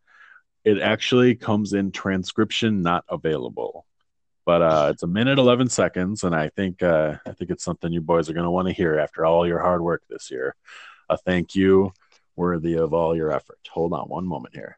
[0.64, 3.86] It actually comes in transcription not available,
[4.46, 7.92] but uh, it's a minute eleven seconds, and I think uh, I think it's something
[7.92, 10.56] you boys are going to want to hear after all your hard work this year.
[11.10, 11.92] A thank you
[12.36, 13.60] worthy of all your effort.
[13.70, 14.78] Hold on one moment here.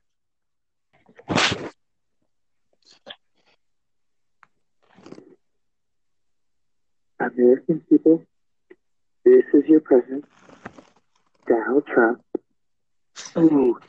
[7.19, 8.25] American people,
[9.25, 10.25] this is your president,
[11.47, 12.21] Donald Trump.
[13.37, 13.79] Oh,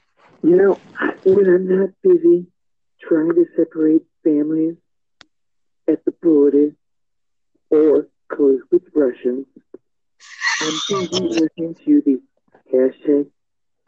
[0.44, 0.78] you know,
[1.24, 2.46] when I'm not busy
[3.00, 4.76] trying to separate families
[5.88, 6.76] at the border
[7.68, 9.46] or collude with Russians,
[10.60, 12.22] I'm busy listening to the
[12.72, 13.28] hashtag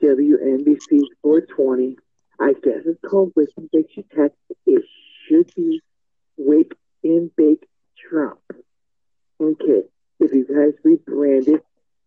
[0.02, 1.96] WNBC 420.
[2.40, 4.36] I guess it's called Wake and Bake You Text.
[4.66, 4.82] It
[5.28, 5.80] should be
[6.36, 6.74] Wake
[7.04, 8.40] and Bake Trump.
[9.40, 9.82] Okay,
[10.20, 11.60] guys rebranded,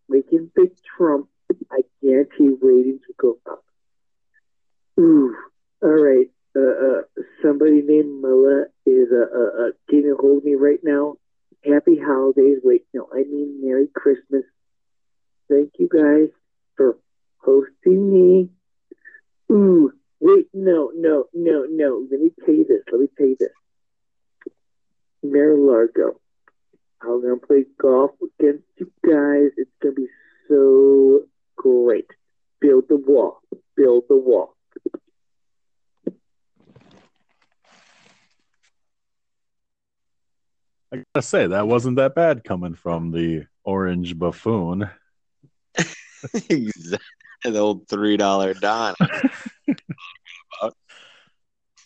[0.08, 1.28] making big Trump,
[1.72, 3.64] I guarantee ratings will go up.
[5.00, 5.36] Ooh,
[5.82, 6.28] all right.
[6.56, 7.02] Uh, uh,
[7.44, 11.16] somebody named Mella is uh, uh, uh, getting a hold of me right now.
[11.64, 12.58] Happy holidays.
[12.64, 14.44] Wait, no, I mean Merry Christmas.
[15.50, 16.30] Thank you guys
[16.76, 16.98] for
[17.38, 18.50] hosting me.
[19.52, 22.08] Ooh, wait, no, no, no, no.
[22.10, 22.82] Let me tell you this.
[22.92, 23.50] Let me tell you this.
[25.24, 26.20] Mary Largo.
[27.02, 29.52] I'm gonna play golf against you guys.
[29.58, 30.08] It's gonna be
[30.48, 31.22] so
[31.56, 32.08] great.
[32.60, 33.42] Build the wall.
[33.76, 34.56] Build the wall.
[40.92, 44.90] I gotta say that wasn't that bad coming from the orange buffoon.
[46.34, 47.00] the
[47.46, 48.96] old three dollar Don.
[50.62, 50.72] I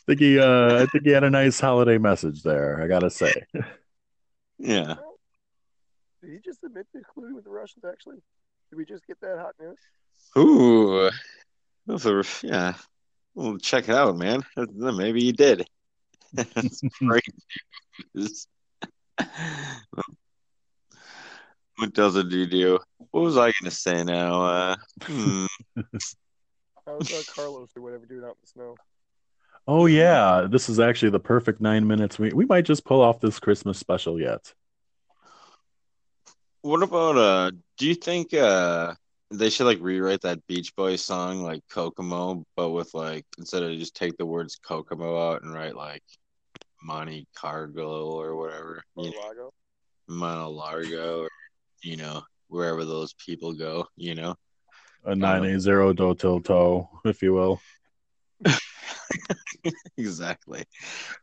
[0.08, 2.82] think he, uh, I think he had a nice holiday message there.
[2.82, 3.32] I gotta say.
[4.64, 4.96] Yeah.
[6.22, 7.84] Did he just admit to colluding with the Russians?
[7.86, 8.18] Actually,
[8.70, 9.78] did we just get that hot news?
[10.38, 11.10] Ooh.
[11.86, 12.76] Those are, yeah.
[13.36, 14.42] Well, check it out, man.
[14.56, 15.68] Maybe he did.
[16.32, 17.24] That's great
[18.16, 18.48] news.
[21.78, 22.80] What doesn't he do?
[23.12, 24.42] What was I gonna say now?
[24.42, 25.46] Uh, hmm.
[26.86, 28.76] How's uh, Carlos or whatever doing out in the snow?
[29.68, 32.20] Oh yeah, this is actually the perfect nine minutes.
[32.20, 34.54] We we might just pull off this Christmas special yet.
[36.62, 37.52] What about uh?
[37.78, 38.94] Do you think uh
[39.32, 43.78] they should like rewrite that Beach Boys song like Kokomo, but with like instead of
[43.80, 46.04] just take the words Kokomo out and write like
[46.84, 49.54] Monte Carlo or whatever, you know, Mar-a-Lago?
[50.10, 51.30] Monte Largo, or
[51.82, 54.36] you know wherever those people go, you know.
[55.06, 57.62] A nine eight zero do til toe, if you will.
[59.98, 60.60] exactly.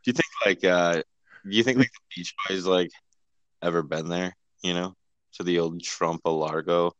[0.03, 1.01] Do you think like uh
[1.49, 2.91] do you think like the Beach Boys like
[3.61, 4.95] ever been there, you know,
[5.33, 6.93] to the old Trump Largo?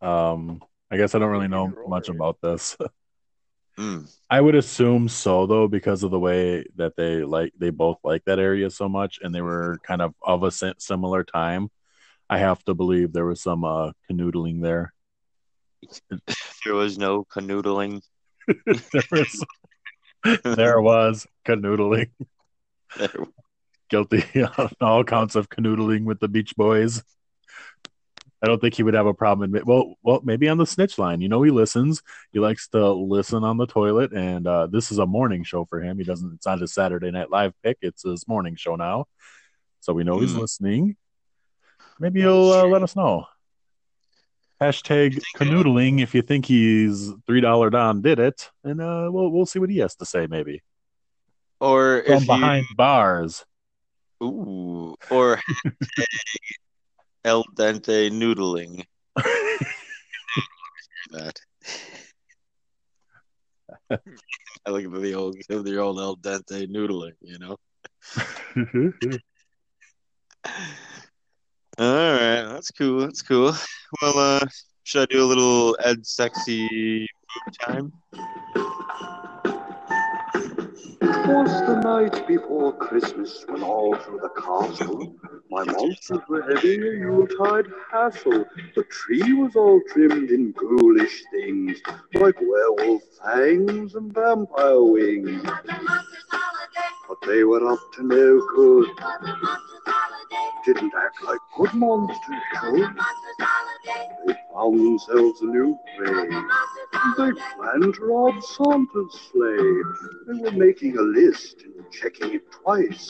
[0.00, 2.76] Um, I guess I don't really know much about this.
[3.76, 4.00] Hmm.
[4.28, 8.22] I would assume so though, because of the way that they like they both like
[8.26, 11.70] that area so much, and they were kind of of a similar time.
[12.28, 14.92] I have to believe there was some uh, canoodling there.
[16.66, 18.02] There was no canoodling.
[18.92, 19.44] there was,
[20.44, 22.10] there was canoodling.
[22.98, 23.26] There-
[23.88, 24.22] Guilty
[24.58, 27.02] on all counts of canoodling with the Beach Boys.
[28.40, 29.46] I don't think he would have a problem.
[29.46, 31.20] Admit, well, well, maybe on the snitch line.
[31.20, 32.00] You know, he listens.
[32.32, 35.80] He likes to listen on the toilet, and uh, this is a morning show for
[35.82, 35.98] him.
[35.98, 36.34] He doesn't.
[36.34, 37.78] It's not his Saturday Night Live pick.
[37.82, 39.06] It's his morning show now,
[39.80, 40.38] so we know he's Hmm.
[40.40, 40.96] listening.
[41.98, 43.26] Maybe he'll uh, let us know.
[44.60, 49.46] Hashtag canoodling if you think he's three dollar Don did it, and uh, we'll we'll
[49.46, 50.26] see what he has to say.
[50.26, 50.62] Maybe
[51.60, 53.44] Or from if you behind bars.
[54.22, 55.40] Ooh, or
[57.24, 58.84] el dente noodling.
[61.10, 61.40] that.
[64.66, 67.56] I like the old the old el dente noodling, you know.
[71.80, 73.00] All right, that's cool.
[73.00, 73.54] That's cool.
[74.02, 74.46] Well, uh,
[74.84, 77.08] should I do a little Ed sexy
[77.58, 77.90] time?
[81.00, 85.16] Twas the night before Christmas when all through the castle
[85.50, 88.44] my monsters were having a Yuletide hassle.
[88.76, 91.80] The tree was all trimmed in ghoulish things
[92.12, 95.48] like werewolf fangs and vampire wings.
[97.08, 98.88] But they were up to no good.
[100.64, 102.88] Didn't act like good monsters should.
[104.26, 106.28] They found themselves a new prey.
[107.16, 109.82] They planned to rob Santa's sleigh.
[110.26, 113.08] They were making a list and checking it twice.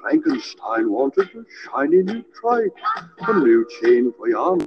[0.00, 2.76] Frankenstein wanted a shiny new trike,
[3.20, 4.66] a new chain for Jan.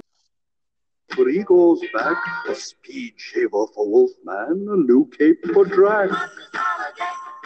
[1.14, 2.16] For Igor's back,
[2.48, 6.10] a speed shaver for Wolfman, a new cape for Drac.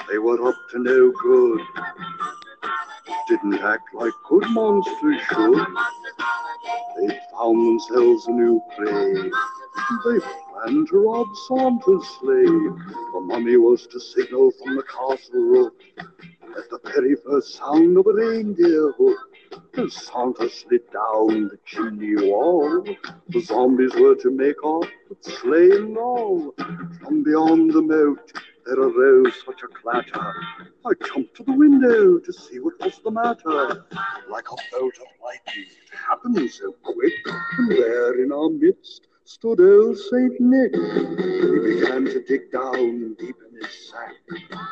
[0.08, 1.60] They were up to no good.
[3.28, 5.66] Didn't act like good monsters should.
[6.96, 9.14] They found themselves a new prey.
[10.04, 10.18] They
[10.52, 12.44] planned to rob Santa's sleigh.
[12.44, 18.06] The mummy was to signal from the castle roof at the very first sound of
[18.06, 19.18] a reindeer hoof.
[19.76, 22.84] As Santa slid down the chimney wall,
[23.28, 24.88] the zombies were to make off
[25.20, 26.54] sleigh and all.
[27.02, 28.32] From beyond the moat
[28.70, 30.34] there arose such a clatter.
[30.86, 33.84] I jumped to the window to see what was the matter.
[34.30, 37.12] Like a bolt of lightning, it happened so quick,
[37.58, 40.72] and there in our midst stood old Saint Nick.
[40.74, 44.14] He began to dig down deep in his sack.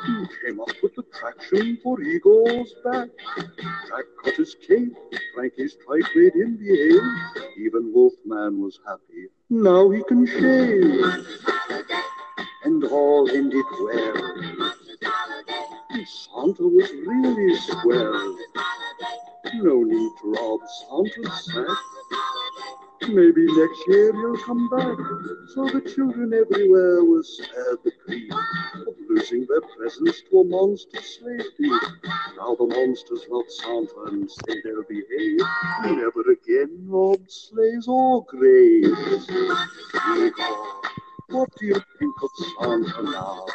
[0.07, 3.09] He came up with the traction for Igor's back.
[3.37, 4.95] Jack cut his cape,
[5.35, 7.03] Frankie's tripe made him behave.
[7.57, 9.27] Even Wolfman was happy.
[9.51, 11.27] Now he can shave.
[12.65, 14.73] And all ended well.
[16.07, 18.39] Santa was really swell.
[19.55, 21.79] No need to rob Santa's sack.
[23.09, 24.99] Maybe next year he'll come back.
[25.55, 31.01] So the children everywhere will spared the grief of losing their presents to a monster
[31.01, 31.83] slave thief.
[32.37, 35.41] Now the monsters love Santa and say they'll behave.
[35.85, 39.27] Never again rob slaves or graves.
[41.31, 43.47] What do you think of Santa now?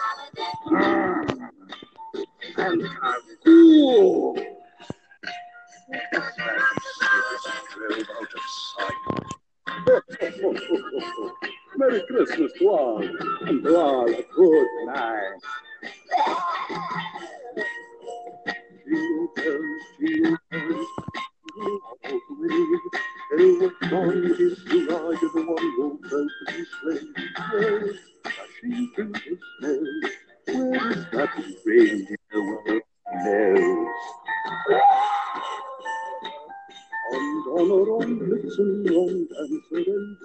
[2.55, 4.35] Santa, cool!
[7.73, 8.43] Drilled out of
[8.77, 8.99] sight.
[11.75, 15.39] Merry Christmas to all, and to all a good night.
[18.85, 20.87] Jingle bells, jingle bells,
[23.35, 27.05] Tell what song it is you ride in the one-rope velvety sleigh.
[27.51, 29.77] Well, dashing through the snow,
[30.69, 31.31] where is that
[31.65, 32.81] reindeer well
[33.25, 33.87] knows?
[37.11, 40.17] On, on, on, Blitzen, on, Dancer and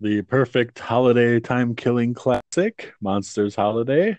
[0.00, 4.16] The perfect holiday time killing classic, Monsters Holiday.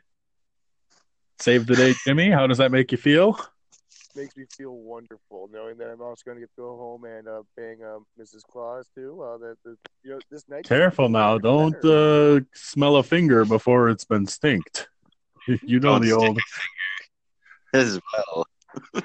[1.39, 2.29] Save the day, Jimmy.
[2.29, 3.39] How does that make you feel?
[4.13, 7.29] Makes me feel wonderful knowing that I'm also going to get to go home and
[7.29, 8.41] uh, bang um, Mrs.
[8.51, 9.21] Claus too.
[9.21, 10.65] Uh, that the, you know this night.
[10.65, 11.37] Careful now.
[11.37, 14.89] Don't uh, smell a finger before it's been stinked.
[15.63, 16.39] You know Don't the old.
[17.73, 18.45] as well.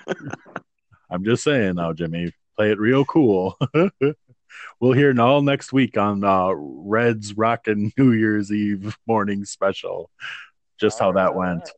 [1.10, 2.32] I'm just saying now, Jimmy.
[2.56, 3.56] Play it real cool.
[4.80, 10.10] we'll hear it all next week on uh, Red's Rockin' New Year's Eve morning special.
[10.78, 11.70] Just how that went.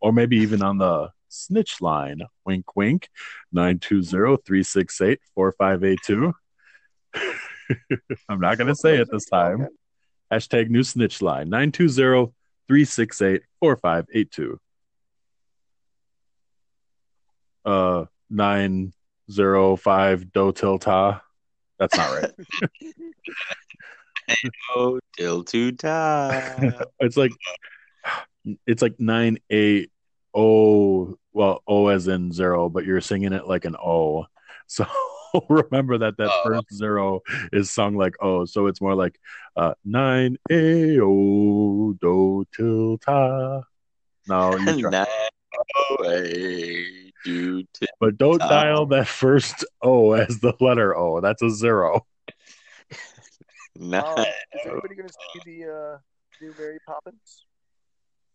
[0.00, 2.22] Or maybe even on the snitch line.
[2.44, 3.08] Wink, wink.
[3.52, 6.34] 920 368 4582.
[8.28, 9.68] I'm not going to say it this time.
[10.32, 11.48] Hashtag new snitch line.
[11.48, 12.32] 920
[12.68, 14.60] 368 4582.
[17.64, 21.20] Uh, 905 Do Tilta.
[21.82, 22.30] That's not right.
[24.74, 26.70] Oh, till to die.
[27.00, 27.32] it's like
[28.66, 29.90] it's like nine eight
[30.32, 34.26] oh well O as in zero, but you're singing it like an O.
[34.68, 34.86] So
[35.48, 37.20] remember that that first zero
[37.52, 38.44] is sung like O.
[38.44, 39.18] So it's more like
[39.56, 43.62] uh nine a o do till ta.
[44.28, 44.90] No, you try.
[44.90, 45.06] Now,
[46.04, 48.48] hey, do till but don't ta.
[48.48, 51.20] dial that first O as the letter O.
[51.20, 52.06] That's a zero.
[53.76, 55.98] Now, Uh, is anybody going to see the uh,
[56.40, 57.46] new Mary Poppins?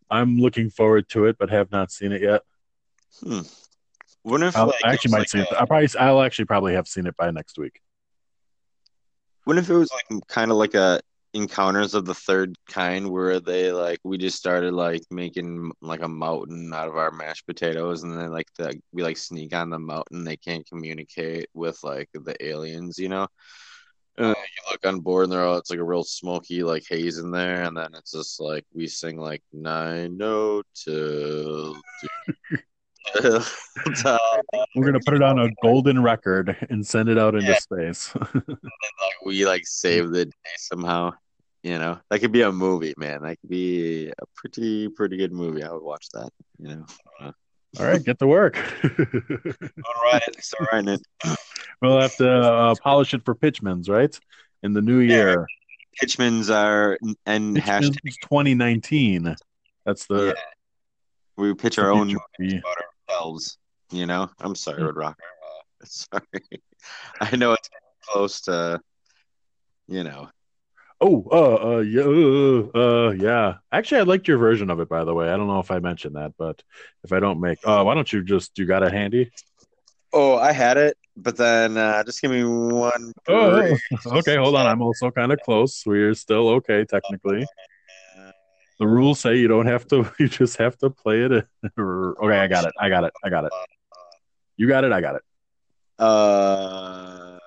[0.09, 2.41] I'm looking forward to it, but have not seen it yet.
[3.21, 3.41] hmm.
[4.23, 5.47] Wonder if I'll, like, I actually might like see it.
[5.51, 7.81] a- I probably I'll actually probably have seen it by next week.
[9.45, 10.99] What if it was like kind of like a
[11.33, 16.07] encounters of the third kind where they like we just started like making like a
[16.07, 19.79] mountain out of our mashed potatoes and then like the we like sneak on the
[19.79, 23.27] mountain they can't communicate with like the aliens you know?
[24.17, 24.33] You
[24.71, 27.63] look on board and they're all it's like a real smoky like haze in there
[27.63, 31.75] and then it's just like we sing like nine oh no till
[33.15, 33.43] till
[34.75, 37.59] We're gonna put it on a golden record and send it out into Yeah.
[37.59, 38.13] space.
[38.15, 38.33] like
[39.25, 41.11] we like save the day somehow.
[41.63, 43.23] You know, that could be a movie, man.
[43.23, 45.63] That could be a pretty pretty good movie.
[45.63, 46.29] I would watch that.
[46.59, 46.85] You know.
[47.19, 47.31] Uh,
[47.79, 48.57] All right, get to work.
[48.83, 51.01] all right, so writing it.
[51.81, 54.17] we'll have to uh, polish it for Pitchman's, right?
[54.63, 55.45] In the new year,
[56.01, 59.35] Hitchmans are and Pitchman's hashtag 2019.
[59.85, 60.33] That's the Yeah.
[61.37, 62.15] we pitch our own
[63.07, 63.57] future movies be.
[63.57, 63.57] about ourselves.
[63.91, 64.29] You know.
[64.39, 65.23] I'm sorry, Road Rocker.
[65.81, 66.61] Uh, sorry.
[67.21, 67.69] I know it's
[68.01, 68.79] close to.
[69.87, 70.29] You know.
[70.99, 73.57] Oh, uh, uh, yeah, uh, uh, yeah.
[73.71, 75.29] Actually, I liked your version of it, by the way.
[75.29, 76.63] I don't know if I mentioned that, but
[77.03, 79.29] if I don't make, uh, why don't you just you got it handy?
[80.11, 83.13] Oh, I had it, but then uh, just give me one.
[83.27, 83.77] Oh,
[84.07, 84.37] okay.
[84.37, 84.65] Hold on.
[84.65, 85.83] I'm also kind of close.
[85.85, 87.45] We're still okay technically.
[88.79, 90.09] The rules say you don't have to.
[90.19, 91.31] You just have to play it.
[91.79, 92.73] Okay, I got it.
[92.79, 93.13] I got it.
[93.23, 93.51] I got it.
[94.55, 94.91] You got it.
[94.91, 95.21] I got it.
[95.99, 97.37] Uh,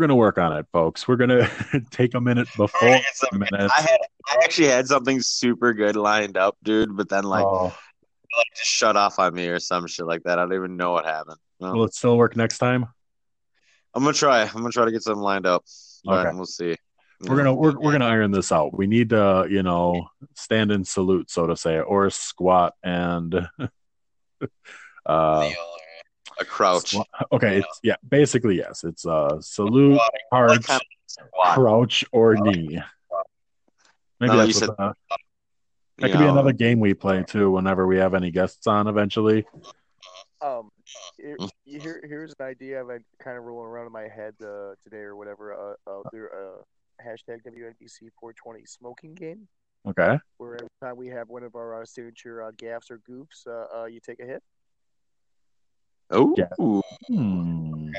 [0.00, 1.06] We're gonna work on it, folks.
[1.06, 1.46] We're gonna
[1.90, 3.02] take a minute before
[3.34, 3.74] minutes.
[3.76, 3.98] I had
[4.30, 8.70] I actually had something super good lined up, dude, but then like Oh, like just
[8.70, 10.38] shut off on me or some shit like that.
[10.38, 11.36] I don't even know what happened.
[11.58, 12.86] Well, will it still work next time?
[13.92, 14.40] I'm gonna try.
[14.44, 15.64] I'm gonna try to get something lined up.
[16.02, 16.34] But Okay.
[16.34, 16.76] we'll see.
[17.20, 18.74] We're gonna we're, we're gonna iron this out.
[18.74, 23.34] We need to, you know, stand in salute, so to say, or squat and
[25.04, 25.50] uh
[26.40, 26.90] a crouch.
[26.90, 28.84] squat- Okay, it's yeah, basically yes.
[28.84, 30.00] It's uh salute,
[30.32, 30.80] arch, kind
[31.20, 32.80] of crouch, or knee.
[34.20, 34.94] Maybe No, that's said- the-
[35.98, 37.50] that you could be another game we play too.
[37.50, 39.46] Whenever we have any guests on, eventually.
[40.40, 40.70] Um,
[41.18, 41.36] here,
[41.66, 45.02] here, here's an idea I've been kind of rolling around in my head uh, today
[45.02, 45.52] or whatever.
[45.52, 46.62] Uh, uh, there, uh,
[47.06, 49.46] hashtag WNBC 420 smoking game,
[49.86, 50.18] Okay.
[50.38, 53.80] where every time we have one of our uh, signature uh, gaffs or goofs, uh,
[53.82, 54.42] uh, you take a hit.
[56.10, 56.48] Oh, Yeah.
[56.60, 56.82] Ooh.
[57.08, 57.92] Hmm.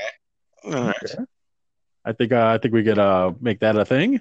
[0.64, 0.96] All right.
[1.04, 1.24] Okay.
[2.04, 4.20] I think uh, I think we could uh make that a thing.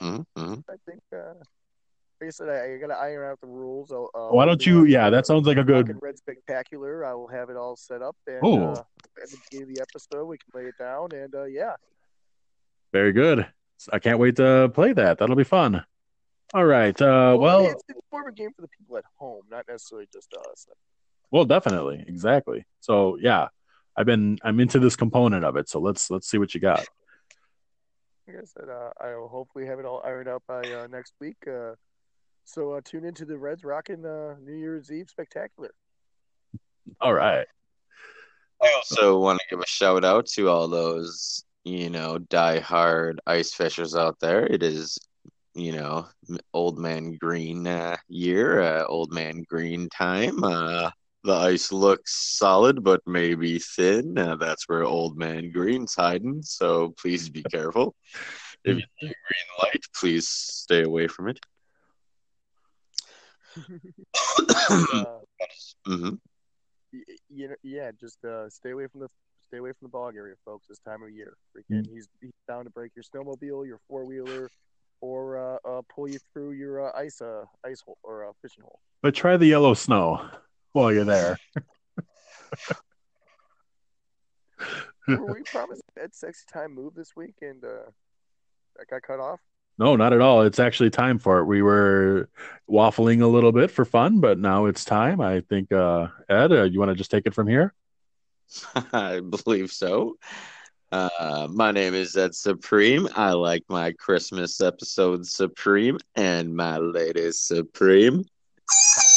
[0.00, 0.64] Mhm.
[0.68, 1.34] I think, uh,
[2.20, 3.90] like I said, I, I got to iron out the rules.
[3.90, 4.80] I'll, uh, Why don't you?
[4.80, 5.96] on Yeah, that sounds like a good.
[6.00, 7.04] Red Spectacular.
[7.04, 8.64] I will have it all set up, and Ooh.
[8.64, 8.82] uh,
[9.22, 11.74] at the beginning of the episode, we can lay it down, and uh, yeah.
[12.92, 13.46] Very good.
[13.92, 15.18] I can't wait to play that.
[15.18, 15.84] That'll be fun.
[16.54, 17.00] All right.
[17.00, 20.08] Uh, well, it's, it's more of a game for the people at home, not necessarily
[20.12, 20.66] just us.
[21.30, 22.66] Well, definitely, exactly.
[22.80, 23.48] So yeah,
[23.96, 25.68] I've been I'm into this component of it.
[25.68, 26.86] So let's let's see what you got.
[28.26, 31.14] Like I said, uh, I will hopefully have it all ironed out by uh, next
[31.20, 31.36] week.
[31.46, 31.72] Uh,
[32.44, 35.70] so uh, tune into the Reds rocking uh, New Year's Eve spectacular.
[37.00, 37.46] All right.
[38.62, 43.52] I also want to give a shout out to all those, you know, die-hard ice
[43.52, 44.46] fishers out there.
[44.46, 44.98] It is,
[45.54, 46.08] you know,
[46.52, 50.42] old man green uh, year, uh, old man green time.
[51.28, 54.16] The ice looks solid, but maybe thin.
[54.16, 56.40] Uh, that's where old man green's hiding.
[56.42, 57.94] So please be careful.
[58.64, 61.38] If you see a green light, please stay away from it.
[64.94, 65.18] uh,
[65.84, 66.14] hmm
[67.28, 69.08] you know, yeah, just uh, stay away from the
[69.48, 70.66] stay away from the bog area, folks.
[70.66, 74.48] This time of year, freaking, he's he's down to break your snowmobile, your four wheeler,
[75.02, 78.62] or uh, uh, pull you through your uh, ice uh, ice hole or uh, fishing
[78.62, 78.80] hole.
[79.02, 80.22] But try the yellow snow
[80.78, 81.38] while you're there.
[85.08, 87.90] Were we promised Ed Sexy Time move this week, and uh,
[88.76, 89.40] that got cut off?
[89.78, 90.42] No, not at all.
[90.42, 91.44] It's actually time for it.
[91.44, 92.28] We were
[92.68, 95.20] waffling a little bit for fun, but now it's time.
[95.20, 97.72] I think, uh, Ed, uh, you want to just take it from here?
[98.92, 100.16] I believe so.
[100.90, 103.08] Uh, my name is Ed Supreme.
[103.14, 108.24] I like my Christmas episode Supreme and my latest Supreme.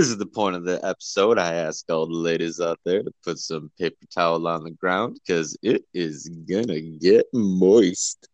[0.00, 1.38] This is the point of the episode.
[1.38, 5.18] I ask all the ladies out there to put some paper towel on the ground
[5.20, 8.26] because it is gonna get moist.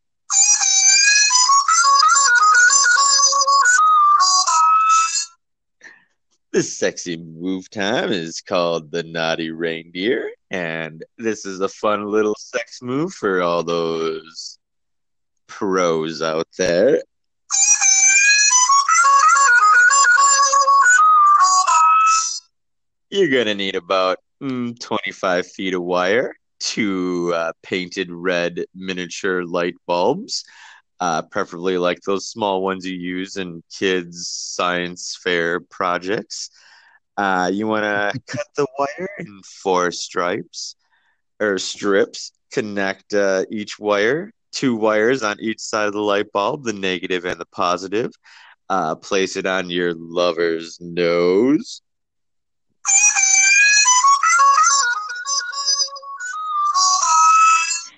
[6.53, 12.37] This sexy move time is called the Naughty Reindeer, and this is a fun little
[12.39, 14.61] sex move for all those
[15.49, 17.03] pros out there.
[23.11, 29.75] You're gonna need about mm, 25 feet of wire, two uh, painted red miniature light
[29.87, 30.45] bulbs,
[31.01, 36.51] uh, preferably like those small ones you use in kids' science fair projects.
[37.17, 40.75] Uh, you want to cut the wire in four stripes
[41.41, 42.33] or strips.
[42.53, 47.25] Connect uh, each wire, two wires on each side of the light bulb, the negative
[47.25, 48.11] and the positive.
[48.69, 51.83] Uh, place it on your lover's nose.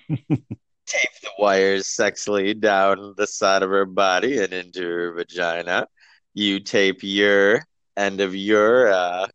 [0.09, 5.87] Tape the wires sexily down the side of her body and into her vagina.
[6.33, 7.63] You tape your
[7.97, 9.27] end of your uh,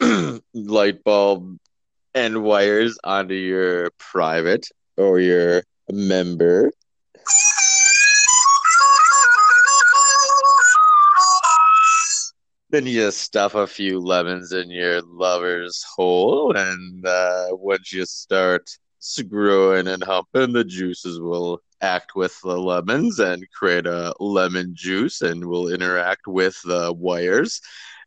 [0.54, 1.58] light bulb
[2.14, 4.66] and wires onto your private
[4.96, 6.72] or your member.
[12.70, 18.04] Then you just stuff a few lemons in your lover's hole, and uh, once you
[18.04, 18.68] start
[19.06, 25.22] screwing and humping, the juices will act with the lemons and create a lemon juice
[25.22, 27.60] and will interact with the wires.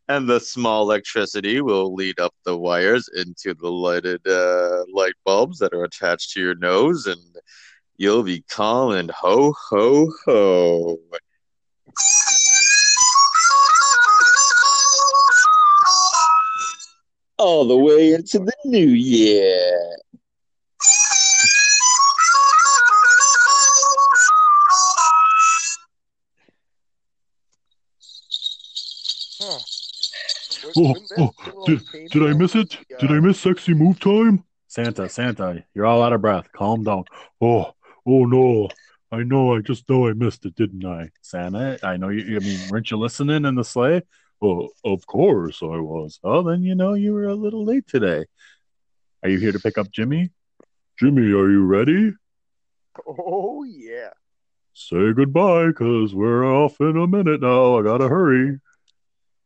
[0.08, 5.58] And the small electricity will lead up the wires into the lighted uh, light bulbs
[5.60, 7.20] that are attached to your nose, and
[7.96, 10.98] you'll be calling ho, ho, ho.
[17.38, 19.96] all the way into the new year.
[30.76, 32.78] Oh, oh, did, did I miss it?
[32.98, 34.44] Did I miss sexy move time?
[34.66, 36.48] Santa, Santa, you're all out of breath.
[36.52, 37.04] Calm down.
[37.40, 37.72] Oh,
[38.06, 38.68] oh no.
[39.12, 41.10] I know, I just know I missed it, didn't I?
[41.20, 44.02] Santa, I know you, I mean, weren't you listening in the sleigh?
[44.40, 46.20] Well, of course I was.
[46.22, 48.24] Oh, then you know you were a little late today.
[49.22, 50.30] Are you here to pick up Jimmy?
[50.98, 52.12] Jimmy, are you ready?
[53.06, 54.10] Oh yeah.
[54.72, 57.78] Say goodbye, because we're off in a minute now.
[57.78, 58.60] I gotta hurry.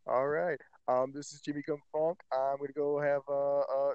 [0.06, 0.60] All right.
[0.86, 2.18] Um, this is Jimmy Come Funk.
[2.32, 3.92] I'm gonna go have uh, uh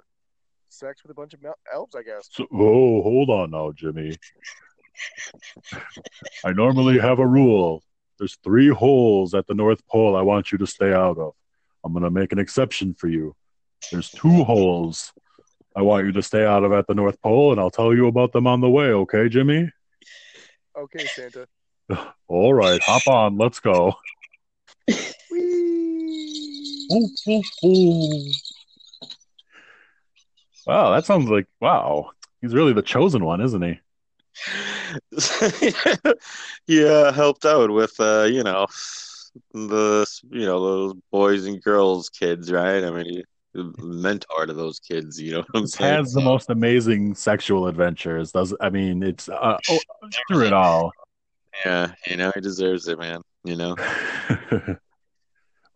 [0.70, 2.30] sex with a bunch of mel- elves, I guess.
[2.32, 4.16] So, oh, hold on now, Jimmy.
[6.46, 7.84] I normally have a rule.
[8.18, 11.34] There's three holes at the North Pole I want you to stay out of.
[11.84, 13.36] I'm going to make an exception for you.
[13.92, 15.14] There's two holes
[15.76, 18.08] I want you to stay out of at the North Pole, and I'll tell you
[18.08, 19.72] about them on the way, okay, Jimmy?
[20.78, 21.48] Okay, Santa.
[22.28, 23.38] All right, hop on.
[23.38, 23.96] Let's go.
[26.92, 28.32] Ooh, ooh, ooh.
[30.66, 32.12] Wow, that sounds like wow.
[32.42, 33.80] He's really the chosen one, isn't he?
[36.68, 38.68] yeah, helped out with uh, you know,
[39.54, 42.84] the you know those boys and girls kids, right?
[42.84, 43.24] I mean, he
[43.80, 45.20] mentor to those kids.
[45.20, 45.96] You know what I'm saying?
[45.96, 48.32] Has the most amazing sexual adventures.
[48.32, 49.80] Does I mean it's uh, oh,
[50.28, 50.92] through it all.
[51.66, 53.22] Yeah, you know he deserves it, man.
[53.44, 53.76] You know.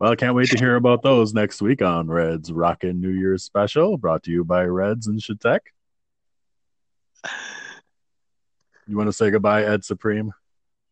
[0.00, 3.44] Well, I can't wait to hear about those next week on Reds Rockin' New Year's
[3.44, 5.60] Special, brought to you by Reds and Shatek.
[8.86, 10.32] You want to say goodbye, Ed Supreme?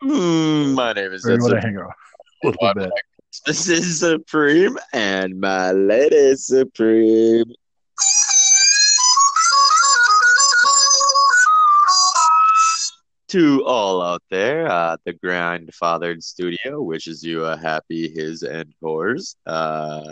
[0.03, 1.63] Mm, my name is Or Ed Supreme.
[1.63, 1.89] hang a
[2.45, 2.91] little bit?
[3.45, 7.53] This is Supreme and my lady Supreme.
[13.33, 19.37] To all out there, uh, the Grindfathered Studio wishes you a happy his and hers.
[19.47, 20.03] Uh,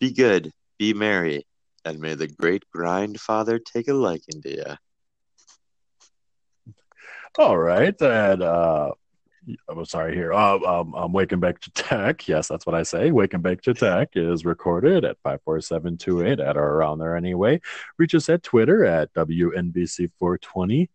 [0.00, 1.46] be good, be merry,
[1.84, 4.64] and may the great Grindfather take a liking to you.
[7.36, 8.92] All right, and uh,
[9.68, 10.32] I'm sorry here.
[10.32, 12.26] Uh, um, um, Wake and Bake to Tech.
[12.26, 13.10] Yes, that's what I say.
[13.10, 17.60] Wake and Bake to Tech is recorded at 54728 at or around there anyway.
[17.98, 20.88] Reach us at Twitter at WNBC420.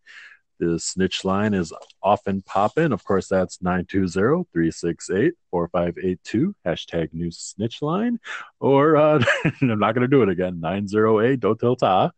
[0.60, 2.92] The snitch line is often popping.
[2.92, 6.54] Of course, that's 920 368 4582.
[6.64, 8.20] Hashtag new snitch line.
[8.60, 9.24] Or uh,
[9.60, 10.60] I'm not going to do it again.
[10.60, 12.10] 908 don't tell Ta.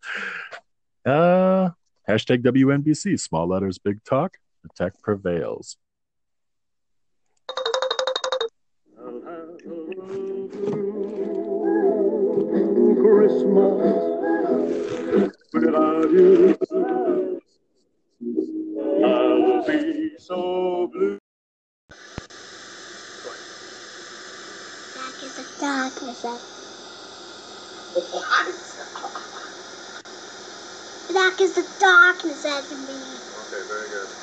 [1.05, 1.71] Uh,
[2.09, 3.19] hashtag WNBC.
[3.19, 4.37] Small letters, big talk.
[4.63, 5.77] The tech prevails.
[13.03, 14.17] Christmas
[15.53, 17.43] without you.
[18.21, 18.33] Back
[25.23, 26.41] is of.
[31.09, 32.95] Black is the darkness of me.
[32.95, 34.17] Okay, very good.